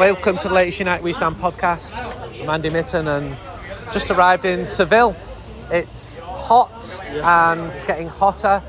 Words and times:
Welcome 0.00 0.36
to 0.38 0.48
the 0.48 0.54
latest 0.54 0.80
United 0.80 1.04
We 1.04 1.12
Stand 1.12 1.36
podcast. 1.36 1.96
I'm 2.42 2.50
Andy 2.50 2.68
Mitten 2.68 3.06
and 3.06 3.36
just 3.92 4.10
arrived 4.10 4.44
in 4.44 4.66
Seville. 4.66 5.14
It's 5.70 6.16
hot 6.16 7.00
and 7.08 7.72
it's 7.72 7.84
getting 7.84 8.08
hotter. 8.08 8.60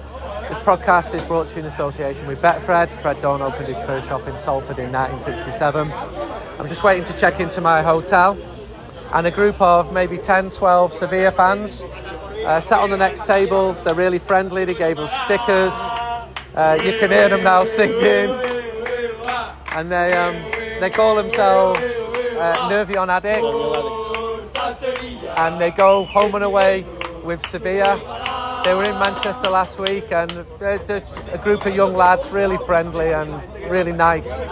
This 0.47 0.59
podcast 0.59 1.15
is 1.15 1.23
brought 1.23 1.47
to 1.47 1.55
you 1.55 1.61
in 1.61 1.65
association 1.65 2.27
with 2.27 2.39
Betfred. 2.39 2.89
Fred 2.89 3.19
Done 3.19 3.41
opened 3.41 3.67
his 3.67 3.81
first 3.81 4.09
shop 4.09 4.27
in 4.27 4.37
Salford 4.37 4.77
in 4.77 4.91
1967. 4.91 5.91
I'm 5.91 6.67
just 6.67 6.83
waiting 6.83 7.03
to 7.05 7.17
check 7.17 7.39
into 7.39 7.61
my 7.61 7.81
hotel 7.81 8.37
and 9.11 9.25
a 9.25 9.31
group 9.31 9.59
of 9.59 9.91
maybe 9.91 10.19
10, 10.19 10.51
12 10.51 10.93
Sevilla 10.93 11.31
fans 11.31 11.81
uh, 12.45 12.59
sat 12.59 12.79
on 12.79 12.91
the 12.91 12.97
next 12.97 13.25
table. 13.25 13.73
They're 13.73 13.95
really 13.95 14.19
friendly. 14.19 14.65
They 14.65 14.75
gave 14.75 14.99
us 14.99 15.11
stickers. 15.23 15.73
Uh, 16.53 16.77
you 16.83 16.99
can 16.99 17.09
hear 17.09 17.29
them 17.29 17.43
now 17.43 17.63
singing, 17.63 18.29
and 19.73 19.91
they 19.91 20.13
um, 20.13 20.35
they 20.79 20.89
call 20.89 21.15
themselves 21.15 21.79
uh, 21.79 22.69
Nervion 22.69 23.09
Addicts, 23.09 23.59
and 25.37 25.59
they 25.61 25.71
go 25.71 26.03
home 26.05 26.35
and 26.35 26.43
away 26.43 26.85
with 27.23 27.45
Sevilla. 27.47 28.61
They 28.65 28.75
were 28.75 28.85
in 28.85 28.97
Manchester 28.99 29.49
last 29.49 29.79
week, 29.79 30.11
and 30.11 30.29
they're, 30.59 30.77
they're 30.79 31.03
a 31.31 31.37
group 31.37 31.65
of 31.65 31.73
young 31.75 31.95
lads, 31.95 32.29
really 32.29 32.57
friendly 32.65 33.11
and 33.11 33.41
really 33.71 33.91
nice. 33.91 34.45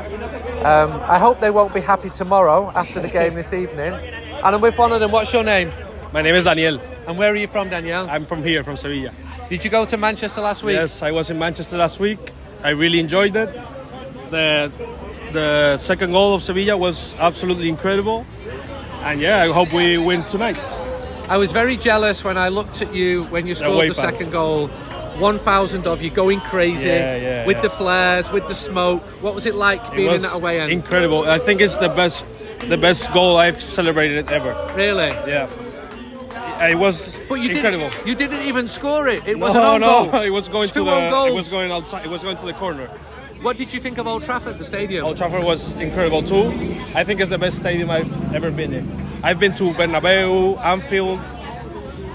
Um, 0.64 0.92
I 1.04 1.20
hope 1.20 1.40
they 1.40 1.52
won't 1.52 1.74
be 1.74 1.80
happy 1.80 2.10
tomorrow 2.10 2.72
after 2.76 3.00
the 3.00 3.10
game 3.10 3.36
this 3.36 3.54
evening. 3.54 3.94
And 3.94 4.56
I'm 4.56 4.62
with 4.62 4.78
one 4.78 4.92
of 4.92 5.00
them. 5.00 5.12
What's 5.12 5.32
your 5.32 5.44
name? 5.44 5.72
My 6.12 6.24
name 6.24 6.34
is 6.34 6.44
Daniel. 6.44 6.80
And 7.08 7.18
where 7.20 7.32
are 7.32 7.36
you 7.36 7.48
from, 7.48 7.70
Daniel? 7.70 8.10
I'm 8.10 8.26
from 8.26 8.44
here, 8.44 8.64
from 8.64 8.78
Sevilla. 8.78 9.14
Did 9.48 9.64
you 9.64 9.70
go 9.70 9.86
to 9.86 9.98
Manchester 9.98 10.42
last 10.42 10.64
week? 10.64 10.76
Yes, 10.76 11.04
I 11.04 11.12
was 11.12 11.30
in 11.30 11.38
Manchester 11.38 11.78
last 11.78 12.00
week. 12.00 12.20
I 12.64 12.70
really 12.70 13.00
enjoyed 13.00 13.36
it. 13.36 13.50
The 14.30 14.72
the 15.34 15.78
second 15.78 16.12
goal 16.12 16.34
of 16.34 16.44
Sevilla 16.44 16.78
was 16.78 17.16
absolutely 17.20 17.70
incredible. 17.70 18.26
And 19.04 19.20
yeah, 19.22 19.44
I 19.44 19.52
hope 19.52 19.72
we 19.74 19.98
win 19.98 20.24
tonight. 20.26 20.58
I 21.30 21.38
was 21.38 21.52
very 21.52 21.78
jealous 21.78 22.24
when 22.24 22.38
I 22.38 22.50
looked 22.50 22.82
at 22.82 22.94
you 22.94 23.24
when 23.26 23.48
you 23.48 23.56
scored 23.56 23.74
away 23.76 23.88
the 23.90 23.94
fans. 23.94 24.18
second 24.18 24.32
goal. 24.32 24.70
1,000 25.20 25.86
of 25.86 26.02
you 26.02 26.10
going 26.10 26.40
crazy 26.40 26.88
Yeah, 26.88 27.18
yeah, 27.18 27.46
with 27.46 27.58
yeah. 27.58 27.62
the 27.64 27.70
flares, 27.70 28.32
with 28.32 28.48
the 28.48 28.54
smoke. 28.54 29.02
What 29.22 29.36
was 29.36 29.46
it 29.46 29.54
like 29.56 29.82
It 29.92 29.96
being 29.98 30.14
in 30.16 30.22
that 30.22 30.36
away 30.36 30.62
end? 30.62 30.72
incredible. 30.72 31.26
I 31.26 31.40
think 31.40 31.60
it's 31.60 31.76
the 31.76 31.90
best 31.90 32.26
the 32.70 32.78
best 32.78 33.12
goal 33.12 33.36
I've 33.36 33.60
celebrated 33.60 34.32
ever. 34.32 34.54
really? 34.78 35.10
Yeah. 35.28 35.50
It 36.70 36.78
was 36.78 37.18
But 37.28 37.36
you 37.42 37.50
incredible. 37.52 37.90
didn't. 37.90 38.08
You 38.08 38.16
didn't 38.16 38.42
even 38.48 38.68
score 38.70 39.08
it. 39.10 39.28
It 39.28 39.40
was 39.40 39.54
no, 39.54 39.60
an 39.60 39.68
own 39.76 39.82
no, 39.82 40.12
goal. 40.12 40.22
it 40.30 40.30
was 40.30 40.48
going 40.48 40.70
to 40.70 40.84
the 40.84 41.10
goals. 41.10 41.32
it 41.32 41.36
was 41.36 41.50
going 41.50 41.72
outside. 41.72 42.06
It 42.06 42.10
was 42.10 42.24
going 42.24 42.38
to 42.38 42.46
the 42.46 42.54
corner. 42.54 42.90
What 43.42 43.56
did 43.56 43.74
you 43.74 43.80
think 43.80 43.98
of 43.98 44.06
Old 44.08 44.24
Trafford, 44.26 44.58
the 44.58 44.66
stadium? 44.66 45.06
Old 45.06 45.16
Trafford 45.18 45.44
was 45.44 45.76
incredible 45.76 46.22
too. 46.24 46.52
I 46.94 47.04
think 47.06 47.22
it's 47.22 47.30
the 47.30 47.38
best 47.38 47.58
stadium 47.58 47.90
I've 47.90 48.34
ever 48.36 48.52
been 48.52 48.74
in. 48.74 48.86
I've 49.24 49.40
been 49.40 49.56
to 49.56 49.72
Bernabeu, 49.72 50.60
Anfield, 50.60 51.20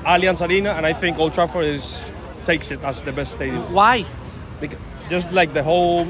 Allianz 0.04 0.46
Arena, 0.46 0.70
and 0.72 0.84
I 0.84 0.92
think 0.92 1.18
Old 1.18 1.32
Trafford 1.32 1.64
is 1.64 2.02
takes 2.42 2.70
it 2.70 2.82
as 2.84 3.02
the 3.02 3.12
best 3.12 3.32
stadium. 3.32 3.72
Why? 3.72 4.04
Because 4.60 4.78
just 5.08 5.32
like 5.32 5.54
the 5.54 5.62
whole 5.62 6.06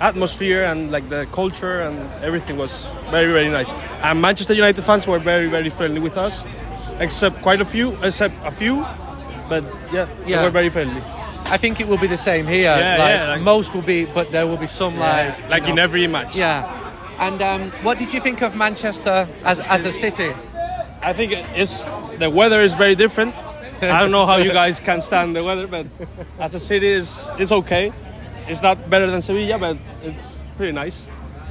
atmosphere 0.00 0.64
and 0.64 0.90
like 0.90 1.08
the 1.10 1.26
culture 1.32 1.80
and 1.82 1.98
everything 2.24 2.56
was 2.56 2.86
very 3.10 3.32
very 3.32 3.48
nice. 3.50 3.70
And 4.02 4.20
Manchester 4.22 4.54
United 4.54 4.82
fans 4.82 5.06
were 5.06 5.18
very 5.18 5.48
very 5.48 5.68
friendly 5.68 6.00
with 6.00 6.16
us, 6.16 6.42
except 7.00 7.42
quite 7.42 7.60
a 7.60 7.66
few, 7.66 7.96
except 8.02 8.34
a 8.46 8.50
few, 8.50 8.76
but 9.48 9.62
yeah, 9.92 10.06
Yeah. 10.26 10.38
they 10.38 10.44
were 10.44 10.50
very 10.50 10.70
friendly. 10.70 11.02
I 11.46 11.56
think 11.58 11.80
it 11.80 11.86
will 11.86 11.98
be 11.98 12.06
the 12.06 12.16
same 12.16 12.46
here. 12.46 12.62
Yeah, 12.76 12.96
like, 12.98 13.08
yeah, 13.10 13.28
like- 13.30 13.42
most 13.42 13.74
will 13.74 13.82
be, 13.82 14.06
but 14.06 14.32
there 14.32 14.46
will 14.46 14.56
be 14.56 14.66
some 14.66 14.98
like 14.98 15.38
you 15.38 15.48
like 15.48 15.68
in 15.68 15.78
every 15.78 16.06
match. 16.06 16.36
Yeah. 16.36 16.80
And 17.18 17.40
um, 17.42 17.70
what 17.82 17.98
did 17.98 18.12
you 18.12 18.20
think 18.20 18.42
of 18.42 18.56
Manchester 18.56 19.28
as, 19.44 19.60
as 19.60 19.86
a 19.86 19.92
city? 19.92 20.32
I 21.02 21.12
think 21.12 21.32
it's 21.54 21.84
the 22.18 22.30
weather 22.30 22.60
is 22.60 22.74
very 22.74 22.94
different. 22.94 23.34
I 23.82 24.00
don't 24.00 24.10
know 24.10 24.26
how 24.26 24.38
you 24.38 24.52
guys 24.62 24.80
can 24.80 25.00
stand 25.00 25.36
the 25.36 25.44
weather, 25.44 25.66
but 25.66 25.86
as 26.40 26.54
a 26.54 26.60
city, 26.60 26.88
is 26.88 27.28
it's 27.38 27.52
okay. 27.52 27.92
It's 28.48 28.62
not 28.62 28.90
better 28.90 29.10
than 29.10 29.20
Sevilla, 29.22 29.58
but 29.58 29.76
it's 30.02 30.42
pretty 30.56 30.72
nice. 30.72 31.06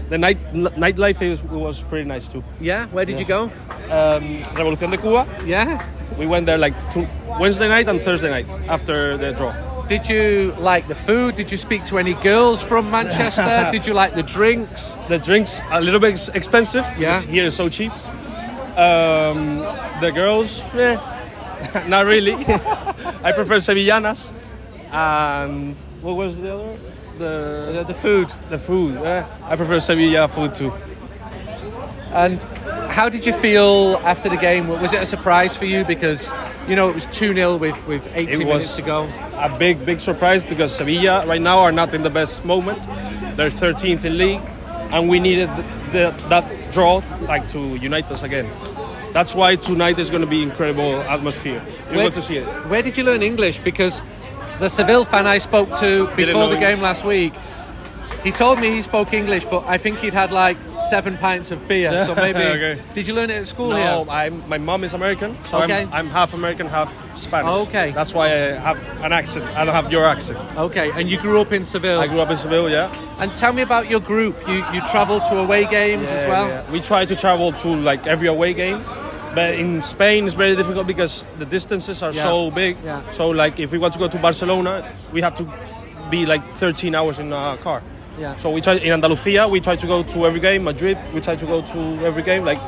The 0.09 0.17
night 0.17 0.37
nightlife 0.53 1.21
is, 1.21 1.43
was 1.43 1.81
pretty 1.83 2.05
nice 2.05 2.27
too. 2.27 2.43
Yeah. 2.59 2.87
Where 2.87 3.05
did 3.05 3.19
you 3.19 3.25
go? 3.25 3.43
Um, 3.89 4.43
Revolución 4.57 4.91
de 4.91 4.97
Cuba. 4.97 5.27
Yeah. 5.45 5.81
We 6.17 6.27
went 6.27 6.45
there 6.45 6.57
like 6.57 6.73
two, 6.91 7.07
Wednesday 7.39 7.67
night 7.67 7.87
and 7.87 8.01
Thursday 8.01 8.29
night 8.29 8.53
after 8.67 9.17
the 9.17 9.31
draw. 9.33 9.53
Did 9.87 10.07
you 10.09 10.55
like 10.59 10.87
the 10.87 10.95
food? 10.95 11.35
Did 11.35 11.51
you 11.51 11.57
speak 11.57 11.83
to 11.85 11.97
any 11.99 12.13
girls 12.15 12.61
from 12.61 12.89
Manchester? 12.89 13.69
Did 13.71 13.85
you 13.85 13.93
like 13.93 14.15
the 14.15 14.23
drinks? 14.23 14.95
The 15.09 15.19
drinks 15.19 15.61
a 15.71 15.81
little 15.81 15.99
bit 15.99 16.29
expensive. 16.33 16.85
Yeah. 16.97 17.19
because 17.19 17.23
Here 17.25 17.43
is 17.45 17.55
so 17.55 17.69
cheap. 17.69 17.91
Um, 18.77 19.59
the 20.01 20.11
girls, 20.15 20.61
eh, 20.73 20.97
not 21.87 22.05
really. 22.05 22.33
I 23.23 23.31
prefer 23.33 23.57
Sevillanas. 23.59 24.31
And 24.91 25.75
what 26.01 26.15
was 26.15 26.39
the 26.41 26.53
other? 26.55 26.77
The 27.19 27.71
The, 27.73 27.83
the 27.87 27.93
food. 27.93 28.29
the 28.49 28.57
food. 28.57 28.97
eh, 28.97 29.23
I 29.43 29.55
prefer 29.55 29.79
Sevilla 29.79 30.27
food 30.27 30.55
too. 30.55 30.73
And 32.13 32.41
how 32.89 33.09
did 33.09 33.25
you 33.25 33.33
feel 33.33 33.97
after 34.05 34.29
the 34.29 34.37
game? 34.37 34.67
Was 34.67 34.93
it 34.93 35.01
a 35.01 35.05
surprise 35.05 35.55
for 35.55 35.65
you? 35.65 35.83
Because, 35.83 36.31
you 36.67 36.75
know, 36.75 36.89
it 36.89 36.95
was 36.95 37.05
2 37.07 37.33
0 37.33 37.57
with, 37.57 37.87
with 37.87 38.07
80 38.15 38.31
It 38.31 38.39
minutes 38.39 38.75
to 38.77 38.81
go. 38.81 39.03
A 39.35 39.55
big, 39.57 39.85
big 39.85 39.99
surprise 39.99 40.41
because 40.43 40.73
Sevilla 40.75 41.25
right 41.25 41.41
now 41.41 41.59
are 41.59 41.71
not 41.71 41.93
in 41.93 42.03
the 42.03 42.09
best 42.09 42.45
moment. 42.45 42.81
They're 43.37 43.49
13th 43.49 44.05
in 44.05 44.17
league, 44.17 44.41
and 44.91 45.09
we 45.09 45.19
needed 45.19 45.49
the, 45.91 46.13
that 46.29 46.71
draw 46.71 47.01
like 47.21 47.49
to 47.49 47.75
unite 47.77 48.09
us 48.11 48.23
again. 48.23 48.49
That's 49.13 49.35
why 49.35 49.55
tonight 49.57 49.99
is 49.99 50.09
going 50.09 50.21
to 50.21 50.27
be 50.27 50.41
incredible 50.41 50.95
atmosphere. 51.03 51.61
You're 51.87 51.87
Where- 51.87 51.97
going 52.05 52.11
to 52.13 52.21
see 52.21 52.37
it. 52.37 52.47
Where 52.67 52.81
did 52.81 52.97
you 52.97 53.03
learn 53.03 53.21
English? 53.21 53.59
Because 53.59 54.01
the 54.59 54.69
Seville 54.69 55.05
fan 55.05 55.27
I 55.27 55.37
spoke 55.39 55.69
to 55.79 56.07
before 56.15 56.47
the 56.47 56.57
game 56.57 56.81
last 56.81 57.03
week, 57.05 57.33
he 58.23 58.31
told 58.31 58.59
me 58.59 58.69
he 58.71 58.81
spoke 58.81 59.13
English, 59.13 59.45
but 59.45 59.65
I 59.67 59.77
think 59.77 59.99
he'd 59.99 60.13
had 60.13 60.31
like 60.31 60.57
seven 60.89 61.17
pints 61.17 61.51
of 61.51 61.67
beer. 61.67 62.05
So 62.05 62.15
maybe. 62.25 62.39
Okay. 62.39 62.79
Did 62.93 63.07
you 63.07 63.13
learn 63.13 63.29
it 63.29 63.35
at 63.35 63.47
school 63.47 63.69
No, 63.69 63.75
here? 63.75 64.05
I'm, 64.09 64.47
my 64.47 64.57
mom 64.57 64.83
is 64.83 64.93
American, 64.93 65.35
so 65.45 65.61
Okay. 65.63 65.81
I'm, 65.83 65.93
I'm 65.93 66.07
half 66.07 66.33
American, 66.33 66.67
half 66.67 66.91
Spanish. 67.17 67.53
Okay. 67.67 67.91
That's 67.91 68.13
why 68.13 68.27
I 68.27 68.37
have 68.67 68.77
an 69.03 69.11
accent. 69.13 69.45
I 69.57 69.65
don't 69.65 69.75
have 69.75 69.91
your 69.91 70.05
accent. 70.05 70.39
Okay, 70.55 70.91
and 70.91 71.09
you 71.09 71.19
grew 71.19 71.41
up 71.41 71.51
in 71.51 71.63
Seville. 71.63 71.99
I 71.99 72.07
grew 72.07 72.21
up 72.21 72.29
in 72.31 72.37
Seville, 72.37 72.69
yeah. 72.69 72.89
And 73.19 73.33
tell 73.33 73.53
me 73.53 73.61
about 73.61 73.89
your 73.89 73.99
group. 74.01 74.35
You 74.47 74.63
you 74.73 74.81
travel 74.91 75.19
to 75.19 75.37
away 75.39 75.65
games 75.69 76.09
as 76.09 76.25
well. 76.25 76.47
yeah. 76.47 76.71
We 76.71 76.79
try 76.81 77.05
to 77.05 77.15
travel 77.15 77.51
to 77.51 77.67
like 77.67 78.07
every 78.07 78.27
away 78.27 78.53
game, 78.53 78.83
but 79.35 79.53
in 79.53 79.81
Spain 79.81 80.25
it's 80.25 80.33
very 80.33 80.55
difficult 80.55 80.87
because 80.87 81.25
the 81.39 81.45
distances 81.45 82.01
are 82.01 82.13
Yeah. 82.13 82.23
so 82.23 82.51
big. 82.51 82.77
Yeah. 82.83 83.01
So 83.11 83.29
like 83.29 83.59
if 83.59 83.71
we 83.71 83.77
want 83.77 83.93
to 83.93 83.99
go 83.99 84.07
to 84.07 84.17
Barcelona, 84.19 84.91
we 85.11 85.21
have 85.21 85.35
to 85.35 85.43
be 86.09 86.25
like 86.25 86.43
13 86.55 86.95
hours 86.95 87.19
in 87.19 87.31
a 87.33 87.57
car. 87.61 87.81
Yeah. 88.17 88.35
So 88.35 88.49
we 88.49 88.61
try 88.61 88.75
in 88.75 88.91
Andalusia. 88.91 89.47
We 89.47 89.59
try 89.59 89.75
to 89.75 89.87
go 89.87 90.03
to 90.03 90.25
every 90.25 90.39
game. 90.39 90.63
Madrid. 90.63 90.97
We 91.13 91.21
try 91.21 91.35
to 91.35 91.45
go 91.45 91.61
to 91.61 91.79
every 92.05 92.23
game, 92.23 92.45
like 92.45 92.59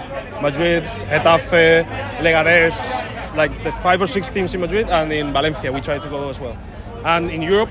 Madrid, 0.42 0.84
Getafe, 0.84 1.86
Leganés, 2.18 3.36
like 3.36 3.64
the 3.64 3.72
five 3.72 4.02
or 4.02 4.08
six 4.08 4.30
teams 4.30 4.54
in 4.54 4.62
Madrid, 4.62 4.90
and 4.90 5.12
in 5.14 5.32
Valencia 5.32 5.72
we 5.72 5.82
try 5.82 6.00
to 6.00 6.10
go 6.10 6.30
as 6.30 6.40
well. 6.40 6.58
And 7.06 7.30
in 7.30 7.42
Europe, 7.42 7.70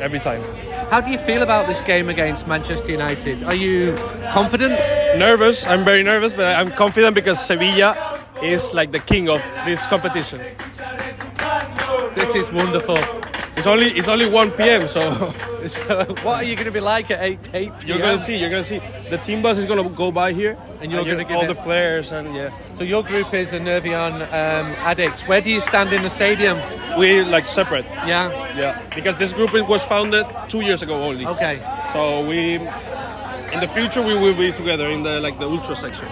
every 0.00 0.18
time. 0.18 0.42
How 0.90 1.00
do 1.00 1.10
you 1.10 1.18
feel 1.18 1.42
about 1.42 1.68
this 1.68 1.80
game 1.80 2.08
against 2.08 2.46
Manchester 2.46 2.92
United? 2.92 3.44
Are 3.44 3.54
you 3.54 3.96
confident? 4.32 4.78
nervous. 5.16 5.66
I'm 5.66 5.84
very 5.84 6.02
nervous, 6.02 6.32
but 6.32 6.56
I'm 6.56 6.70
confident 6.70 7.14
because 7.14 7.44
Sevilla 7.44 8.20
is 8.42 8.74
like 8.74 8.92
the 8.92 8.98
king 8.98 9.28
of 9.28 9.42
this 9.64 9.86
competition. 9.86 10.40
This 12.14 12.34
is 12.34 12.50
wonderful. 12.52 12.98
It's 13.56 13.66
only 13.66 13.86
it's 13.90 14.08
only 14.08 14.28
1 14.28 14.50
p.m. 14.52 14.88
So 14.88 15.10
what 16.22 16.26
are 16.26 16.42
you 16.42 16.56
going 16.56 16.66
to 16.66 16.72
be 16.72 16.80
like 16.80 17.10
at 17.10 17.22
8 17.22 17.38
8 17.52 17.52
p.m.? 17.52 17.88
you're 17.88 17.98
gonna 17.98 18.18
see. 18.18 18.36
You're 18.36 18.50
gonna 18.50 18.64
see. 18.64 18.80
The 19.10 19.18
team 19.18 19.42
bus 19.42 19.58
is 19.58 19.66
gonna 19.66 19.88
go 19.90 20.10
by 20.10 20.32
here, 20.32 20.56
And 20.80 20.90
you're 20.90 21.04
gonna 21.04 21.24
get 21.24 21.36
all 21.36 21.46
the 21.46 21.54
flares 21.54 22.12
and 22.12 22.34
yeah. 22.34 22.50
So 22.74 22.82
your 22.84 23.02
group 23.02 23.32
is 23.34 23.52
a 23.52 23.60
Nervion 23.60 24.14
um, 24.14 24.72
addicts. 24.90 25.26
Where 25.28 25.40
do 25.40 25.50
you 25.50 25.60
stand 25.60 25.92
in 25.92 26.02
the 26.02 26.10
stadium? 26.10 26.58
We 26.98 27.22
like 27.22 27.46
separate. 27.46 27.84
Yeah. 28.06 28.30
Yeah, 28.56 28.82
because 28.94 29.16
this 29.16 29.32
group 29.32 29.52
was 29.68 29.84
founded 29.84 30.26
two 30.48 30.62
years 30.62 30.82
ago 30.82 31.02
only. 31.02 31.26
Okay. 31.26 31.62
So 31.92 32.26
we, 32.26 32.54
in 32.56 33.60
the 33.60 33.68
future, 33.68 34.02
we 34.02 34.14
will 34.14 34.34
be 34.34 34.52
together 34.52 34.88
in 34.88 35.02
the 35.02 35.20
like 35.20 35.38
the 35.38 35.48
ultra 35.48 35.76
section. 35.76 36.08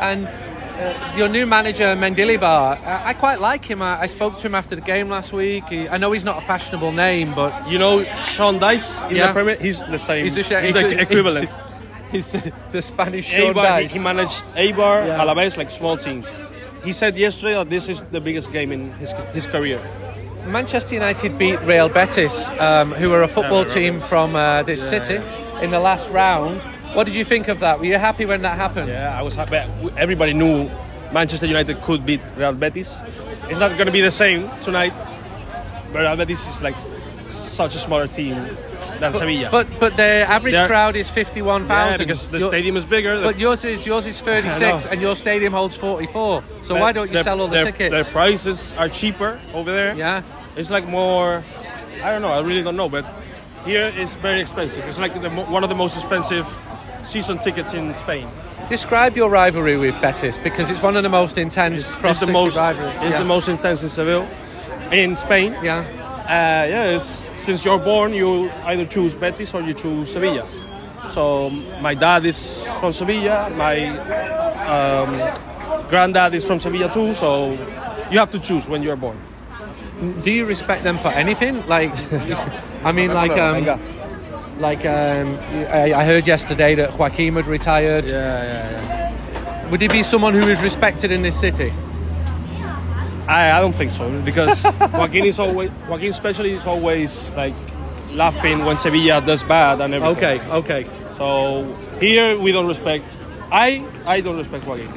And 0.00 0.28
uh, 0.78 1.14
your 1.16 1.28
new 1.28 1.46
manager 1.46 1.84
Mendilibar, 1.96 2.78
I, 2.84 3.10
I 3.10 3.12
quite 3.14 3.40
like 3.40 3.64
him. 3.64 3.82
I, 3.82 4.00
I 4.02 4.06
spoke 4.06 4.36
to 4.38 4.46
him 4.46 4.54
after 4.54 4.74
the 4.76 4.80
game 4.82 5.08
last 5.08 5.32
week. 5.32 5.64
He, 5.68 5.88
I 5.88 5.96
know 5.98 6.12
he's 6.12 6.24
not 6.24 6.42
a 6.42 6.46
fashionable 6.46 6.92
name, 6.92 7.34
but 7.34 7.68
You 7.68 7.78
know, 7.78 8.04
Sean 8.14 8.58
Dyche 8.60 9.10
in 9.10 9.16
Yeah. 9.16 9.26
the 9.28 9.32
Premier, 9.32 9.56
he's 9.56 9.82
the 9.86 9.98
same. 9.98 10.24
he's, 10.24 10.36
He's, 10.36 10.50
a, 10.50 10.60
he's 10.62 10.74
like 10.74 10.86
a- 10.86 11.00
equivalent. 11.00 11.50
He's 12.10 12.30
the, 12.30 12.52
the 12.72 12.80
Spanish 12.80 13.26
Sean 13.26 13.52
Eibar, 13.52 13.80
he, 13.82 13.86
Dyche. 13.86 13.90
he 13.90 13.98
managed 13.98 14.42
Eibar, 14.56 15.06
Yeah. 15.06 15.18
Alaves, 15.20 15.58
like 15.58 15.68
small 15.68 15.98
teams. 15.98 16.26
He 16.82 16.92
said 16.92 17.18
yesterday 17.18 17.52
that 17.52 17.68
this 17.68 17.86
is 17.86 18.02
the 18.04 18.18
biggest 18.20 18.50
game 18.50 18.72
in 18.72 18.92
his 18.92 19.12
his 19.34 19.44
career. 19.44 19.78
Manchester 20.46 20.94
United 20.94 21.36
beat 21.36 21.60
Real 21.64 21.90
Betis, 21.90 22.48
um, 22.60 22.92
who 22.92 23.12
are 23.12 23.22
a 23.22 23.28
football 23.28 23.64
Yeah, 23.66 23.74
team 23.74 24.00
from 24.00 24.34
uh, 24.36 24.62
this 24.62 24.80
city. 24.88 25.20
in 25.60 25.70
the 25.70 25.80
last 25.80 26.08
round. 26.08 26.62
What 26.98 27.06
did 27.06 27.14
you 27.14 27.24
think 27.24 27.46
of 27.46 27.60
that? 27.60 27.78
Were 27.78 27.84
you 27.84 27.96
happy 27.96 28.24
when 28.24 28.42
that 28.42 28.56
happened? 28.56 28.88
Yeah, 28.88 29.16
I 29.16 29.22
was 29.22 29.36
happy. 29.36 29.54
Everybody 29.96 30.32
knew 30.32 30.68
Manchester 31.12 31.46
United 31.46 31.80
could 31.80 32.04
beat 32.04 32.20
Real 32.36 32.52
Betis. 32.52 33.00
It's 33.48 33.60
not 33.60 33.70
going 33.76 33.86
to 33.86 33.92
be 33.92 34.00
the 34.00 34.10
same 34.10 34.50
tonight. 34.60 34.94
But 35.92 36.00
Real 36.00 36.16
Betis 36.16 36.48
is 36.48 36.60
like 36.60 36.74
such 37.28 37.76
a 37.76 37.78
smaller 37.78 38.08
team 38.08 38.34
than 38.98 39.12
Sevilla. 39.12 39.48
But 39.48 39.68
but 39.78 39.96
the 39.96 40.26
average 40.26 40.54
They're- 40.56 40.66
crowd 40.66 40.96
is 40.96 41.08
fifty 41.08 41.40
one 41.40 41.66
thousand. 41.68 42.00
yeah, 42.00 42.04
because 42.04 42.26
the 42.26 42.40
stadium 42.40 42.76
is 42.76 42.84
bigger. 42.84 43.22
But 43.22 43.38
yours 43.38 43.64
is 43.64 43.86
yours 43.86 44.08
is 44.08 44.20
thirty 44.30 44.50
six, 44.50 44.84
and 44.84 45.00
your 45.00 45.14
stadium 45.14 45.52
holds 45.52 45.76
forty 45.76 46.08
four. 46.08 46.42
So 46.64 46.74
why 46.74 46.90
don't 46.90 47.06
you 47.06 47.14
their- 47.14 47.22
sell 47.22 47.40
all 47.40 47.46
the 47.46 47.62
their, 47.62 47.64
tickets? 47.66 47.92
Their 47.94 48.12
prices 48.12 48.74
are 48.76 48.88
cheaper 48.88 49.38
over 49.54 49.70
there. 49.70 49.94
yeah. 49.94 50.22
It's 50.56 50.70
like 50.70 50.88
more. 50.88 51.44
I 52.02 52.10
don't 52.10 52.22
know. 52.22 52.32
I 52.34 52.40
really 52.40 52.64
don't 52.64 52.76
know. 52.76 52.88
But 52.88 53.06
here 53.64 53.86
it's 53.94 54.16
very 54.16 54.40
expensive. 54.40 54.82
It's 54.88 54.98
like 54.98 55.14
the, 55.22 55.30
one 55.30 55.62
of 55.62 55.68
the 55.68 55.76
most 55.76 55.94
expensive 55.94 56.46
season 57.08 57.38
tickets 57.38 57.72
in 57.74 57.94
Spain. 57.94 58.28
Describe 58.68 59.16
your 59.16 59.30
rivalry 59.30 59.78
with 59.78 59.98
Betis 60.02 60.36
because 60.38 60.70
it's 60.70 60.82
one 60.82 60.96
of 60.96 61.02
the 61.02 61.08
most 61.08 61.38
intense 61.38 61.80
It's, 61.80 61.96
cross 61.96 62.16
it's 62.16 62.26
the 62.26 62.32
most. 62.32 62.56
rivalry. 62.56 62.90
It's 63.06 63.14
yeah. 63.14 63.18
the 63.18 63.24
most 63.24 63.48
intense 63.48 63.82
in 63.82 63.88
Seville, 63.88 64.28
in 64.92 65.16
Spain. 65.16 65.56
Yeah. 65.62 65.78
Uh, 66.28 66.68
yeah, 66.68 66.90
it's, 66.90 67.30
since 67.36 67.64
you're 67.64 67.78
born, 67.78 68.12
you 68.12 68.50
either 68.64 68.84
choose 68.84 69.16
Betis 69.16 69.54
or 69.54 69.62
you 69.62 69.72
choose 69.72 70.12
Sevilla. 70.12 70.46
So 71.08 71.48
my 71.80 71.94
dad 71.94 72.26
is 72.26 72.62
from 72.80 72.92
Sevilla, 72.92 73.48
my 73.56 73.88
um, 74.68 75.88
granddad 75.88 76.34
is 76.34 76.44
from 76.44 76.60
Sevilla 76.60 76.92
too. 76.92 77.14
So 77.14 77.52
you 78.10 78.18
have 78.18 78.30
to 78.32 78.38
choose 78.38 78.68
when 78.68 78.82
you 78.82 78.90
are 78.90 78.96
born. 78.96 79.18
Do 80.22 80.30
you 80.30 80.44
respect 80.44 80.84
them 80.84 80.98
for 80.98 81.08
anything? 81.08 81.66
Like, 81.66 81.92
I 82.84 82.92
mean, 82.92 83.14
like, 83.14 83.32
um, 83.32 83.64
like 84.58 84.84
um, 84.84 85.38
I, 85.70 85.92
I 85.94 86.04
heard 86.04 86.26
yesterday 86.26 86.74
that 86.76 86.98
Joaquin 86.98 87.34
had 87.34 87.46
retired. 87.46 88.08
yeah, 88.08 88.42
yeah, 88.42 88.70
yeah. 88.70 89.70
Would 89.70 89.80
he 89.80 89.88
be 89.88 90.02
someone 90.02 90.34
who 90.34 90.48
is 90.48 90.60
respected 90.62 91.10
in 91.12 91.22
this 91.22 91.38
city? 91.38 91.72
I, 93.28 93.52
I 93.52 93.60
don't 93.60 93.74
think 93.74 93.90
so 93.90 94.08
because 94.22 94.64
Joaquin 94.80 95.26
is 95.26 95.38
always 95.38 95.70
Joaquin 95.88 96.08
especially 96.10 96.52
is 96.52 96.66
always 96.66 97.30
like 97.30 97.54
laughing 98.12 98.64
when 98.64 98.78
Sevilla 98.78 99.20
does 99.20 99.44
bad 99.44 99.80
and 99.82 99.94
everything. 99.94 100.40
Okay, 100.40 100.50
okay. 100.50 100.90
So 101.16 101.76
here 102.00 102.38
we 102.38 102.52
don't 102.52 102.66
respect. 102.66 103.04
I 103.50 103.84
I 104.06 104.22
don't 104.22 104.38
respect 104.38 104.64
Joaquin. 104.66 104.90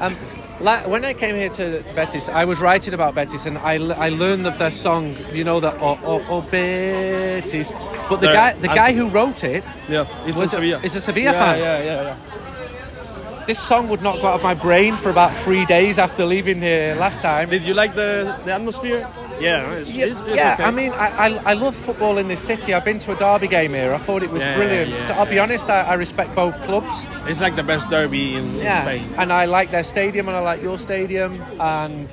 Um, 0.00 0.14
la- 0.60 0.86
when 0.88 1.04
I 1.04 1.14
came 1.14 1.34
here 1.34 1.48
to 1.50 1.82
Betis, 1.94 2.28
I 2.28 2.44
was 2.44 2.60
writing 2.60 2.94
about 2.94 3.14
Betis, 3.14 3.46
and 3.46 3.58
I, 3.58 3.76
l- 3.76 3.92
I 3.92 4.08
learned 4.10 4.46
of 4.46 4.58
their 4.58 4.70
song. 4.70 5.16
You 5.32 5.44
know 5.44 5.60
that 5.60 5.74
oh, 5.80 5.98
oh, 6.04 6.24
oh 6.28 6.40
Betis, 6.42 7.72
but 8.08 8.20
the 8.20 8.28
guy 8.28 8.52
the 8.54 8.68
guy 8.68 8.92
who 8.92 9.08
wrote 9.08 9.44
it, 9.44 9.64
Yeah, 9.88 10.04
he's 10.24 10.36
Was 10.36 10.50
from 10.50 10.60
Sevilla. 10.60 10.80
is 10.82 10.94
a 10.96 11.00
Sevilla 11.00 11.32
yeah, 11.32 11.44
fan? 11.44 11.58
Yeah, 11.58 11.82
yeah, 11.82 12.02
yeah. 12.02 13.44
this 13.46 13.58
song 13.58 13.88
would 13.88 14.02
not 14.02 14.20
go 14.20 14.26
out 14.28 14.34
of 14.34 14.42
my 14.42 14.54
brain 14.54 14.96
for 14.96 15.10
about 15.10 15.34
three 15.36 15.64
days 15.66 15.98
after 15.98 16.24
leaving 16.24 16.60
here 16.60 16.94
last 16.96 17.20
time. 17.20 17.50
Did 17.50 17.62
you 17.62 17.74
like 17.74 17.94
the 17.94 18.36
the 18.44 18.52
atmosphere? 18.52 19.06
Yeah, 19.40 19.72
it's, 19.72 19.90
Yeah, 19.90 20.04
it's, 20.06 20.20
it's 20.20 20.34
yeah, 20.36 20.54
okay. 20.54 20.64
I 20.64 20.70
mean, 20.70 20.92
I, 20.92 21.08
I, 21.28 21.50
I 21.50 21.52
love 21.54 21.74
football 21.74 22.18
in 22.18 22.28
this 22.28 22.40
city. 22.40 22.74
I've 22.74 22.84
been 22.84 22.98
to 22.98 23.12
a 23.12 23.16
derby 23.16 23.48
game 23.48 23.72
here. 23.72 23.92
I 23.94 23.98
thought 23.98 24.22
it 24.22 24.30
was 24.30 24.42
Yeah, 24.42 24.56
brilliant. 24.56 24.90
yeah, 24.90 25.06
To- 25.06 25.14
I'll 25.16 25.26
be 25.26 25.38
honest, 25.38 25.68
I, 25.68 25.80
I 25.82 25.94
respect 25.94 26.34
both 26.34 26.60
clubs. 26.62 27.06
it's 27.26 27.40
like 27.40 27.56
the 27.56 27.62
best 27.62 27.88
derby 27.90 28.34
in, 28.36 28.56
in 28.60 28.72
Spain. 28.82 29.12
and 29.18 29.32
I 29.32 29.46
like 29.46 29.70
their 29.70 29.82
stadium, 29.84 30.28
and 30.28 30.36
I 30.36 30.40
like 30.40 30.62
your 30.62 30.78
stadium, 30.78 31.40
and 31.60 32.08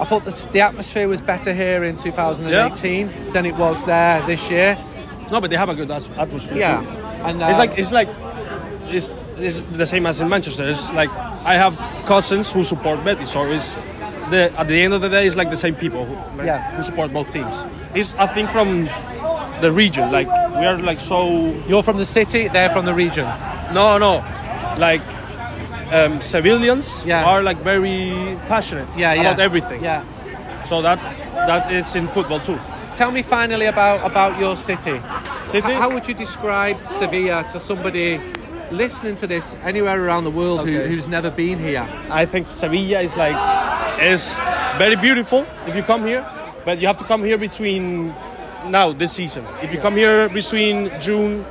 I 0.00 0.04
thought 0.04 0.24
the, 0.24 0.48
the 0.52 0.60
atmosphere 0.60 1.06
was 1.08 1.20
better 1.20 1.52
here 1.52 1.84
in 1.84 1.96
2018 1.96 3.32
than 3.32 3.46
it 3.46 3.56
was 3.56 3.84
there 3.84 4.24
this 4.26 4.50
year. 4.50 4.76
No, 5.30 5.40
but 5.40 5.50
they 5.50 5.56
have 5.56 5.68
a 5.68 5.74
good 5.74 5.90
atmosphere. 5.90 6.58
Yeah, 6.58 6.80
too. 6.82 6.88
and 7.26 7.42
uh, 7.42 7.46
It's 7.48 7.58
like 7.58 7.78
it's 7.78 7.92
like 7.92 8.08
it's, 8.88 9.12
it's 9.38 9.60
the 9.76 9.86
same 9.86 10.04
as 10.06 10.20
in 10.20 10.28
Manchester. 10.28 10.68
It's 10.68 10.92
like 10.92 11.08
I 11.44 11.54
have 11.54 11.76
cousins 12.06 12.52
who 12.52 12.64
support 12.64 13.02
Betis, 13.04 13.30
so 13.30 13.44
it's 13.50 13.74
the 14.32 14.42
at 14.60 14.66
the 14.68 14.78
end 14.84 14.92
of 14.94 15.00
the 15.00 15.08
day, 15.08 15.26
it's 15.26 15.36
like 15.36 15.50
the 15.50 15.56
same 15.66 15.74
people 15.74 16.04
who, 16.04 16.14
like, 16.38 16.46
Yeah. 16.46 16.60
who 16.76 16.82
support 16.82 17.12
both 17.12 17.30
teams. 17.32 17.56
It's 17.94 18.14
I 18.18 18.26
think 18.34 18.50
from 18.50 18.88
the 19.60 19.70
region. 19.70 20.10
Like 20.10 20.28
we 20.58 20.64
are 20.66 20.76
like 20.90 21.00
so 21.00 21.18
you're 21.68 21.82
from 21.84 21.96
the 21.98 22.06
city, 22.06 22.48
they're 22.48 22.70
from 22.70 22.84
the 22.84 22.94
region. 22.94 23.26
no 23.72 23.98
no 23.98 24.12
like 24.78 25.02
um, 25.92 26.20
civilians 26.22 27.02
Yeah. 27.06 27.24
are 27.30 27.42
like 27.42 27.58
very 27.62 28.36
passionate 28.48 28.88
Yeah, 28.96 29.14
yeah. 29.14 29.20
about 29.22 29.40
everything. 29.40 29.82
Yeah. 29.84 30.02
So 30.64 30.82
that 30.82 30.98
that 31.48 31.70
is 31.72 31.94
in 31.94 32.06
football 32.08 32.40
too. 32.40 32.58
Tell 32.94 33.10
me 33.10 33.22
finally 33.22 33.66
about 33.66 34.00
about 34.10 34.38
your 34.40 34.56
city. 34.56 35.00
City? 35.44 35.72
H- 35.72 35.78
how 35.82 35.88
would 35.94 36.06
you 36.08 36.14
describe 36.14 36.76
Sevilla 36.84 37.44
to 37.52 37.58
somebody 37.60 38.20
listening 38.72 39.14
to 39.16 39.26
this 39.26 39.56
anywhere 39.62 40.02
around 40.04 40.24
the 40.24 40.30
world 40.30 40.66
who, 40.68 40.80
who's 40.80 41.06
never 41.06 41.30
been 41.30 41.58
here? 41.58 41.86
I 42.10 42.26
think 42.26 42.48
Sevilla 42.48 43.00
is 43.00 43.16
like 43.16 43.36
is 44.02 44.38
very 44.78 44.96
beautiful 44.96 45.46
if 45.66 45.76
you 45.76 45.82
come 45.82 46.04
here, 46.06 46.24
but 46.64 46.80
you 46.80 46.86
have 46.86 46.96
to 46.98 47.04
come 47.04 47.22
here 47.24 47.38
between 47.38 48.08
now 48.68 48.92
this 48.92 49.12
season. 49.12 49.46
If 49.62 49.72
you 49.74 49.80
come 49.80 49.96
here 49.96 50.28
between 50.28 50.90
June 51.00 51.44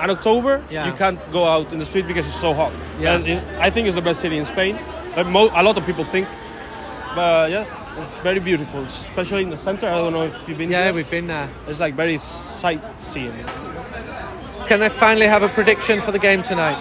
and 0.00 0.10
October, 0.10 0.62
Yeah. 0.70 0.86
you 0.86 0.92
can't 0.92 1.18
go 1.32 1.44
out 1.44 1.72
in 1.72 1.78
the 1.78 1.84
street 1.86 2.06
because 2.06 2.26
it's 2.26 2.40
so 2.40 2.54
hot. 2.54 2.72
Yeah. 3.00 3.14
And 3.14 3.26
it, 3.26 3.44
I 3.58 3.70
think 3.70 3.86
it's 3.88 3.96
the 3.96 4.02
best 4.02 4.20
city 4.20 4.38
in 4.38 4.44
Spain. 4.44 4.78
But 5.14 5.26
mo- 5.26 5.50
a 5.54 5.62
lot 5.62 5.76
of 5.76 5.84
people 5.86 6.04
think, 6.04 6.28
but 7.14 7.50
yeah, 7.50 7.64
it's 7.98 8.22
very 8.22 8.38
beautiful, 8.38 8.84
especially 8.84 9.42
in 9.42 9.50
the 9.50 9.56
center. 9.56 9.88
I 9.88 9.94
don't 9.96 10.12
know 10.12 10.22
if 10.26 10.48
you've 10.48 10.56
been. 10.58 10.68
Here. 10.68 10.78
Yeah, 10.78 10.84
there. 10.84 10.94
we've 10.94 11.10
been 11.10 11.26
there. 11.26 11.48
It's 11.66 11.80
like 11.80 11.94
very 11.94 12.18
sightseeing. 12.18 13.44
Can 14.68 14.82
I 14.82 14.88
finally 14.90 15.26
have 15.26 15.42
a 15.42 15.48
prediction 15.48 16.00
for 16.02 16.12
the 16.12 16.18
game 16.18 16.42
tonight? 16.42 16.76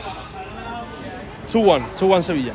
Two 1.48 1.62
one, 1.62 1.86
two 1.96 2.08
one 2.08 2.22
Sevilla. 2.22 2.54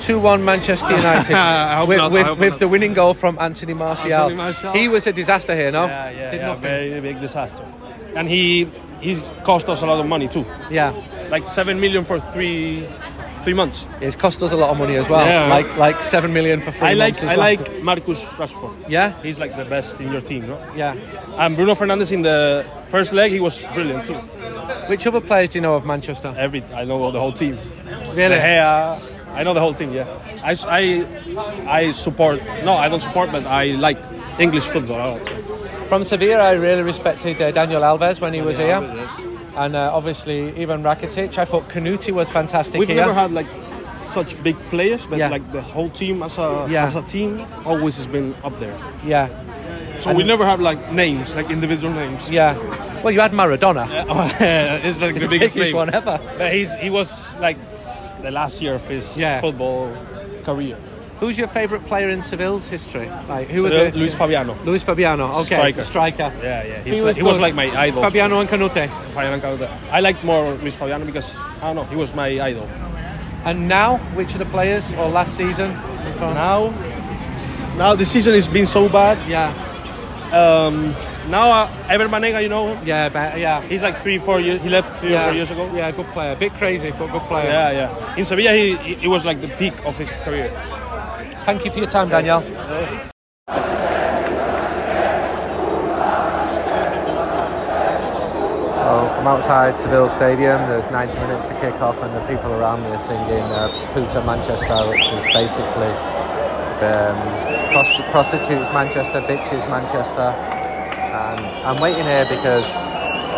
2 0.00 0.18
1 0.20 0.44
Manchester 0.44 0.90
United. 0.96 1.86
With 1.88 1.98
not, 1.98 2.12
with, 2.12 2.38
with 2.38 2.58
the 2.60 2.68
winning 2.68 2.94
goal 2.94 3.14
from 3.14 3.36
Anthony 3.40 3.74
Martial. 3.74 4.12
Anthony 4.12 4.36
Martial. 4.36 4.72
He 4.72 4.88
was 4.88 5.06
a 5.08 5.12
disaster 5.12 5.54
here, 5.56 5.72
no? 5.72 5.86
Yeah, 5.86 6.10
yeah, 6.10 6.30
Did 6.30 6.36
yeah. 6.40 6.46
nothing. 6.46 6.62
Very 6.62 7.00
big 7.00 7.20
disaster, 7.20 7.64
and 8.14 8.28
he 8.28 8.70
he's 9.00 9.30
cost 9.44 9.68
us 9.68 9.82
a 9.82 9.86
lot 9.86 9.98
of 10.00 10.06
money 10.06 10.28
too. 10.28 10.46
Yeah. 10.70 10.94
like 11.30 11.50
seven 11.50 11.80
million 11.80 12.04
for 12.04 12.20
three 12.20 12.86
three 13.48 13.54
months. 13.54 13.86
It's 14.02 14.14
cost 14.14 14.42
us 14.42 14.52
a 14.52 14.56
lot 14.56 14.68
of 14.68 14.78
money 14.78 14.96
as 14.96 15.08
well. 15.08 15.24
Yeah. 15.24 15.48
Like 15.48 15.68
like 15.78 16.02
7 16.02 16.32
million 16.34 16.60
for 16.60 16.70
three 16.70 16.88
I 16.88 16.92
like 16.92 17.14
months 17.14 17.22
I 17.22 17.36
well. 17.36 17.38
like 17.48 17.82
Marcus 17.82 18.22
Rashford. 18.38 18.74
Yeah? 18.90 19.14
He's 19.22 19.38
like 19.38 19.56
the 19.56 19.64
best 19.64 19.98
in 20.00 20.12
your 20.12 20.20
team, 20.20 20.46
no? 20.48 20.58
Yeah. 20.76 20.94
And 21.38 21.56
Bruno 21.56 21.74
Fernandes 21.74 22.12
in 22.12 22.22
the 22.22 22.66
first 22.88 23.14
leg, 23.14 23.32
he 23.32 23.40
was 23.40 23.62
brilliant 23.74 24.04
too. 24.04 24.20
Which 24.90 25.06
other 25.06 25.22
players 25.22 25.48
do 25.50 25.58
you 25.58 25.62
know 25.62 25.74
of 25.74 25.86
Manchester? 25.86 26.34
Every 26.36 26.62
I 26.80 26.84
know 26.84 27.10
the 27.10 27.20
whole 27.20 27.32
team. 27.32 27.56
Really? 28.20 28.36
Gea, 28.36 29.00
I 29.38 29.42
know 29.44 29.54
the 29.54 29.60
whole 29.60 29.74
team. 29.74 29.94
Yeah, 29.94 30.06
I, 30.50 30.52
I, 30.80 30.82
I 31.80 31.92
support. 31.92 32.42
No, 32.68 32.74
I 32.74 32.88
don't 32.90 33.00
support, 33.08 33.32
but 33.32 33.46
I 33.46 33.64
like 33.86 33.98
English 34.38 34.66
football. 34.74 35.18
From 35.88 36.04
Sevilla, 36.04 36.42
I 36.52 36.52
really 36.52 36.82
respected 36.82 37.40
uh, 37.40 37.50
Daniel 37.50 37.80
Alves 37.80 38.20
when 38.20 38.34
he 38.34 38.42
was 38.42 38.58
here. 38.58 38.80
Yes. 38.80 39.27
And 39.64 39.74
uh, 39.76 39.90
obviously, 39.92 40.60
Ivan 40.62 40.82
Rakitic. 40.82 41.36
I 41.38 41.44
thought 41.44 41.68
Kanouté 41.68 42.12
was 42.12 42.30
fantastic 42.30 42.78
We've 42.78 42.88
here. 42.88 42.96
never 42.98 43.14
had 43.14 43.32
like 43.32 43.46
such 44.02 44.40
big 44.42 44.56
players, 44.70 45.06
but 45.06 45.18
Yeah. 45.18 45.28
like 45.30 45.50
the 45.52 45.60
whole 45.60 45.90
team 45.90 46.22
as 46.22 46.38
a 46.38 46.66
Yeah. 46.70 46.86
as 46.86 46.94
a 46.96 47.02
team 47.02 47.44
always 47.64 47.96
has 47.96 48.06
been 48.06 48.34
up 48.44 48.58
there. 48.60 48.76
yeah. 49.04 49.28
So 50.00 50.12
we 50.14 50.22
never 50.22 50.44
have 50.46 50.60
like 50.60 50.92
names, 50.92 51.34
like 51.34 51.50
individual 51.50 51.92
names. 51.92 52.30
Yeah. 52.30 52.56
Well, 53.02 53.10
you 53.12 53.20
had 53.20 53.32
Maradona. 53.32 53.84
Yeah, 54.40 54.74
it's 54.86 55.00
like 55.00 55.14
He's 55.14 55.22
the 55.22 55.28
biggest 55.28 55.54
biggest 55.56 55.74
one 55.74 55.92
ever. 55.92 56.20
But 56.38 56.52
he's 56.52 56.72
he 56.74 56.88
was 56.90 57.34
like 57.40 57.56
the 58.22 58.30
last 58.30 58.62
year 58.62 58.74
of 58.74 58.86
his 58.88 59.18
football 59.40 59.90
career. 60.44 60.76
Who's 61.20 61.36
your 61.36 61.48
favourite 61.48 61.84
player 61.86 62.08
in 62.10 62.22
Seville's 62.22 62.68
history? 62.68 63.08
Like 63.28 63.48
who 63.48 63.62
So, 63.62 63.68
the 63.90 63.98
Luis 63.98 64.14
Fabiano. 64.14 64.56
Luis 64.64 64.82
Fabiano. 64.84 65.28
Okay, 65.40 65.42
Striker. 65.56 65.82
striker. 65.82 66.32
Yeah, 66.42 66.62
yeah. 66.64 66.82
He 66.82 66.92
like, 66.92 67.04
was 67.04 67.16
he 67.16 67.22
was 67.22 67.38
like 67.40 67.54
my 67.54 67.68
idol. 67.76 68.02
Fabiano 68.02 68.38
and 68.40 68.48
Kanouté. 68.48 68.88
Fabiano 69.12 69.34
and 69.34 69.42
Kanouté. 69.42 69.68
I 69.90 70.00
liked 70.00 70.22
more 70.22 70.54
Luis 70.54 70.76
Fabiano 70.76 71.04
because 71.04 71.36
I 71.36 71.72
don't 71.72 71.76
know. 71.76 71.84
He 71.84 71.96
was 71.96 72.14
my 72.14 72.28
idol. 72.40 72.68
And 73.44 73.66
now, 73.68 73.98
which 74.14 74.32
of 74.34 74.38
the 74.38 74.44
players 74.46 74.92
or 74.94 75.08
last 75.08 75.34
season? 75.36 75.72
Now, 76.20 76.70
now 77.76 77.94
the 77.94 78.04
season 78.04 78.34
has 78.34 78.48
been 78.48 78.66
so 78.66 78.88
bad. 78.88 79.16
Yeah, 79.28 79.50
Um, 80.32 80.94
now 81.30 81.50
uh, 81.50 81.70
Ever 81.88 82.08
Banega, 82.08 82.42
you 82.42 82.48
know 82.48 82.74
him. 82.74 82.86
yeah, 82.86 83.08
but, 83.08 83.38
yeah. 83.38 83.62
He's 83.62 83.82
like 83.82 83.96
three, 84.02 84.18
four 84.18 84.40
years. 84.40 84.60
He 84.62 84.68
left 84.68 84.98
three 85.00 85.12
yeah. 85.12 85.22
or 85.22 85.24
four 85.28 85.34
years 85.34 85.50
ago. 85.50 85.70
Yeah, 85.74 85.90
good 85.92 86.06
player. 86.08 86.32
A 86.32 86.36
Bit 86.36 86.52
crazy, 86.54 86.90
but 86.90 87.10
good 87.10 87.22
player. 87.22 87.48
Yeah, 87.48 87.70
yeah. 87.70 88.16
In 88.16 88.24
Sevilla, 88.24 88.52
he, 88.52 88.76
he, 88.76 88.94
he 88.94 89.08
was 89.08 89.24
like 89.24 89.40
the 89.40 89.48
peak 89.48 89.74
of 89.86 89.96
his 89.96 90.10
career. 90.24 90.50
Thank 91.48 91.64
you 91.64 91.70
for 91.70 91.78
your 91.78 91.88
time, 91.88 92.10
Daniel. 92.10 92.42
So 98.78 98.86
I'm 99.18 99.26
outside 99.26 99.78
Seville 99.80 100.08
Stadium. 100.08 100.58
There's 100.68 100.88
90 100.90 101.18
minutes 101.20 101.44
to 101.48 101.54
kick 101.54 101.80
off, 101.80 102.00
and 102.02 102.14
the 102.14 102.20
people 102.32 102.52
around 102.52 102.82
me 102.84 102.90
are 102.90 102.98
singing 102.98 103.42
uh, 103.58 103.68
"Puta 103.92 104.22
Manchester," 104.24 104.86
which 104.88 105.08
is 105.12 105.24
basically 105.32 105.92
um, 106.86 107.18
prosti- 107.74 108.08
prostitutes 108.12 108.68
Manchester, 108.72 109.20
bitches 109.22 109.68
Manchester. 109.68 110.20
And 110.20 111.40
I'm 111.66 111.80
waiting 111.80 112.04
here 112.04 112.26
because 112.28 112.68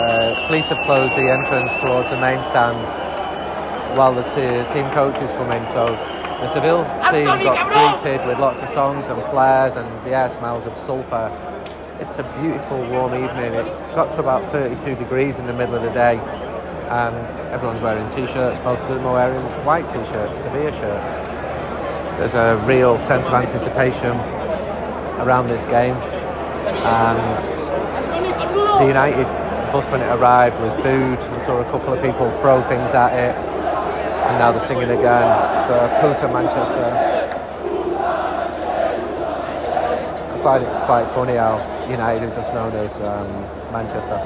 Uh, 0.00 0.33
police 0.47 0.69
have 0.71 0.81
closed 0.87 1.14
the 1.14 1.29
entrance 1.38 1.73
towards 1.83 2.09
the 2.09 2.17
main 2.17 2.40
stand 2.40 2.81
while 3.99 4.14
the 4.14 4.25
t- 4.33 4.64
team 4.73 4.88
coaches 4.97 5.31
come 5.38 5.50
in. 5.52 5.67
So 5.67 5.83
the 6.41 6.49
Seville 6.49 6.85
team 7.11 7.27
got 7.45 8.01
greeted 8.03 8.27
with 8.27 8.39
lots 8.39 8.61
of 8.61 8.69
songs 8.71 9.09
and 9.09 9.23
flares, 9.25 9.77
and 9.77 9.87
the 10.07 10.13
air 10.13 10.29
smells 10.31 10.65
of 10.67 10.77
sulphur. 10.77 11.31
It's 12.01 12.19
a 12.19 12.23
beautiful 12.41 12.79
warm 12.89 13.13
evening. 13.15 13.55
It 13.55 13.67
got 13.95 14.11
to 14.13 14.21
about 14.21 14.47
32 14.51 14.95
degrees 14.95 15.39
in 15.39 15.47
the 15.47 15.53
middle 15.53 15.75
of 15.75 15.83
the 15.83 15.91
day, 15.91 16.17
and 16.89 17.15
everyone's 17.53 17.83
wearing 17.83 18.09
t-shirts. 18.09 18.59
Most 18.65 18.85
of 18.85 18.95
them 18.95 19.07
are 19.07 19.13
wearing 19.13 19.43
white 19.67 19.87
t-shirts, 19.87 20.39
Sevilla 20.41 20.73
shirts. 20.73 21.13
There's 22.19 22.35
a 22.35 22.57
real 22.67 22.99
sense 23.01 23.29
of 23.29 23.35
anticipation 23.35 24.17
around 25.21 25.49
this 25.49 25.65
game, 25.67 25.95
and 25.95 27.19
the 28.81 28.87
United 28.87 29.27
bus 29.73 29.87
when 29.91 30.01
it 30.01 30.09
arrived 30.09 30.59
was 30.61 30.73
booed. 30.83 31.19
I 31.19 31.39
saw 31.39 31.59
a 31.61 31.65
couple 31.71 31.93
of 31.93 32.01
people 32.03 32.31
throw 32.41 32.63
things 32.63 32.95
at 32.95 33.13
it, 33.13 33.37
and 34.31 34.39
now 34.39 34.53
they're 34.53 34.61
singing 34.61 34.91
again. 34.91 35.27
The 35.67 35.89
Puta 36.01 36.33
Manchester. 36.33 36.85
I 40.31 40.43
find 40.43 40.63
it 40.63 40.71
quite 40.87 41.11
funny 41.11 41.35
how 41.35 41.59
United 41.91 42.31
are 42.31 42.35
just 42.35 42.55
known 42.55 42.73
as 42.75 43.01
um, 43.01 43.27
Manchester. 43.73 44.19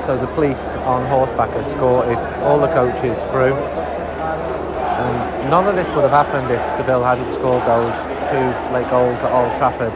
So 0.00 0.16
the 0.16 0.26
police 0.28 0.74
on 0.88 1.06
horseback 1.06 1.50
escorted 1.50 2.18
all 2.44 2.58
the 2.58 2.68
coaches 2.68 3.22
through. 3.24 3.52
And 3.52 5.50
none 5.50 5.66
of 5.68 5.76
this 5.76 5.90
would 5.90 6.04
have 6.04 6.26
happened 6.26 6.50
if 6.50 6.62
Seville 6.72 7.04
hadn't 7.04 7.30
scored 7.30 7.62
those 7.66 7.94
two 8.30 8.72
late 8.72 8.88
goals 8.88 9.18
at 9.20 9.30
Old 9.30 9.54
Trafford. 9.58 9.92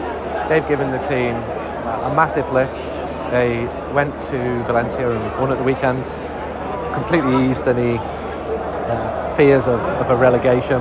They've 0.50 0.68
given 0.68 0.90
the 0.90 0.98
team 0.98 1.34
a 1.34 2.12
massive 2.14 2.52
lift. 2.52 2.84
They 3.30 3.64
went 3.94 4.18
to 4.28 4.62
Valencia 4.64 5.10
and 5.10 5.40
won 5.40 5.50
at 5.50 5.56
the 5.56 5.64
weekend, 5.64 6.04
completely 6.92 7.50
eased 7.50 7.68
any 7.68 7.98
uh, 7.98 9.34
fears 9.36 9.68
of, 9.68 9.80
of 9.80 10.10
a 10.10 10.16
relegation. 10.16 10.80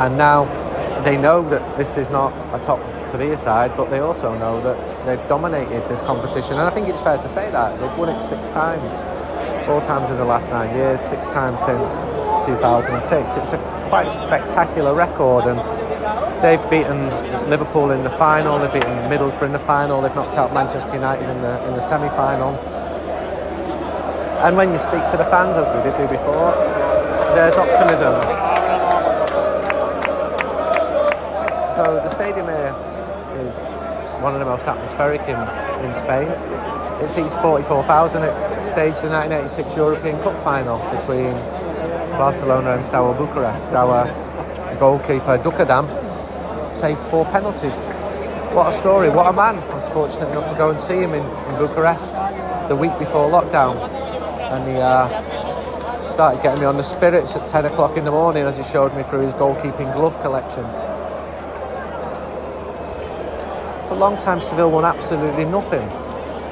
And 0.00 0.16
now 0.16 0.44
they 1.04 1.16
know 1.16 1.48
that 1.50 1.76
this 1.76 1.96
is 1.96 2.10
not 2.10 2.32
a 2.54 2.62
top 2.62 2.80
Sevilla 3.08 3.36
side, 3.36 3.76
but 3.76 3.90
they 3.90 3.98
also 3.98 4.36
know 4.38 4.62
that 4.62 5.06
they've 5.06 5.28
dominated 5.28 5.86
this 5.88 6.00
competition. 6.00 6.54
And 6.54 6.62
I 6.62 6.70
think 6.70 6.88
it's 6.88 7.00
fair 7.00 7.18
to 7.18 7.28
say 7.28 7.50
that. 7.50 7.78
They've 7.78 7.98
won 7.98 8.08
it 8.08 8.18
six 8.18 8.48
times, 8.48 8.96
four 9.66 9.80
times 9.80 10.10
in 10.10 10.16
the 10.16 10.24
last 10.24 10.48
nine 10.48 10.74
years, 10.76 11.00
six 11.00 11.28
times 11.28 11.60
since 11.60 11.96
2006. 12.46 13.36
It's 13.36 13.52
a 13.52 13.86
quite 13.88 14.10
spectacular 14.10 14.94
record. 14.94 15.44
And 15.44 15.58
they've 16.42 16.70
beaten 16.70 17.04
Liverpool 17.50 17.90
in 17.90 18.02
the 18.02 18.10
final, 18.10 18.58
they've 18.58 18.72
beaten 18.72 18.90
Middlesbrough 19.10 19.46
in 19.46 19.52
the 19.52 19.58
final, 19.58 20.00
they've 20.00 20.14
knocked 20.14 20.36
out 20.38 20.52
Manchester 20.52 20.94
United 20.94 21.28
in 21.28 21.42
the, 21.42 21.68
in 21.68 21.74
the 21.74 21.80
semi 21.80 22.08
final. 22.10 22.54
And 24.42 24.56
when 24.56 24.72
you 24.72 24.78
speak 24.78 25.06
to 25.12 25.16
the 25.16 25.24
fans, 25.24 25.56
as 25.56 25.70
we 25.70 25.80
did 25.88 25.96
do 25.96 26.08
before, 26.08 26.50
there's 27.36 27.54
optimism. 27.54 28.10
So 31.76 31.84
the 32.02 32.08
stadium 32.08 32.46
here 32.46 32.74
is 33.46 33.54
one 34.20 34.34
of 34.34 34.40
the 34.40 34.44
most 34.44 34.64
atmospheric 34.64 35.20
in, 35.22 35.38
in 35.86 35.94
Spain. 35.94 36.26
It 37.00 37.08
seats 37.08 37.36
44,000. 37.36 38.24
It 38.24 38.64
staged 38.64 39.02
the 39.02 39.10
1986 39.14 39.76
European 39.76 40.20
Cup 40.24 40.42
final 40.42 40.78
between 40.90 41.34
Barcelona 42.18 42.74
and 42.74 42.84
Steaua 42.84 43.14
Bucharest. 43.14 43.66
Steaua 43.66 44.10
goalkeeper 44.80 45.38
Duckadam 45.38 45.86
saved 46.76 47.00
four 47.00 47.24
penalties. 47.26 47.84
What 48.54 48.66
a 48.66 48.72
story, 48.72 49.08
what 49.08 49.28
a 49.28 49.32
man. 49.32 49.58
I 49.58 49.74
was 49.74 49.88
fortunate 49.88 50.30
enough 50.30 50.50
to 50.50 50.56
go 50.56 50.70
and 50.70 50.80
see 50.80 50.96
him 50.96 51.14
in, 51.14 51.22
in 51.22 51.58
Bucharest 51.58 52.14
the 52.66 52.74
week 52.74 52.98
before 52.98 53.30
lockdown. 53.30 54.01
And 54.52 54.68
he 54.68 54.76
uh, 54.76 55.98
started 55.98 56.42
getting 56.42 56.60
me 56.60 56.66
on 56.66 56.76
the 56.76 56.82
spirits 56.82 57.36
at 57.36 57.46
10 57.46 57.64
o'clock 57.64 57.96
in 57.96 58.04
the 58.04 58.10
morning 58.10 58.44
as 58.44 58.58
he 58.58 58.64
showed 58.64 58.94
me 58.94 59.02
through 59.02 59.20
his 59.20 59.32
goalkeeping 59.32 59.90
glove 59.94 60.20
collection. 60.20 60.64
For 63.88 63.94
a 63.94 63.98
long 63.98 64.18
time, 64.18 64.42
Seville 64.42 64.70
won 64.70 64.84
absolutely 64.84 65.46
nothing. 65.46 65.88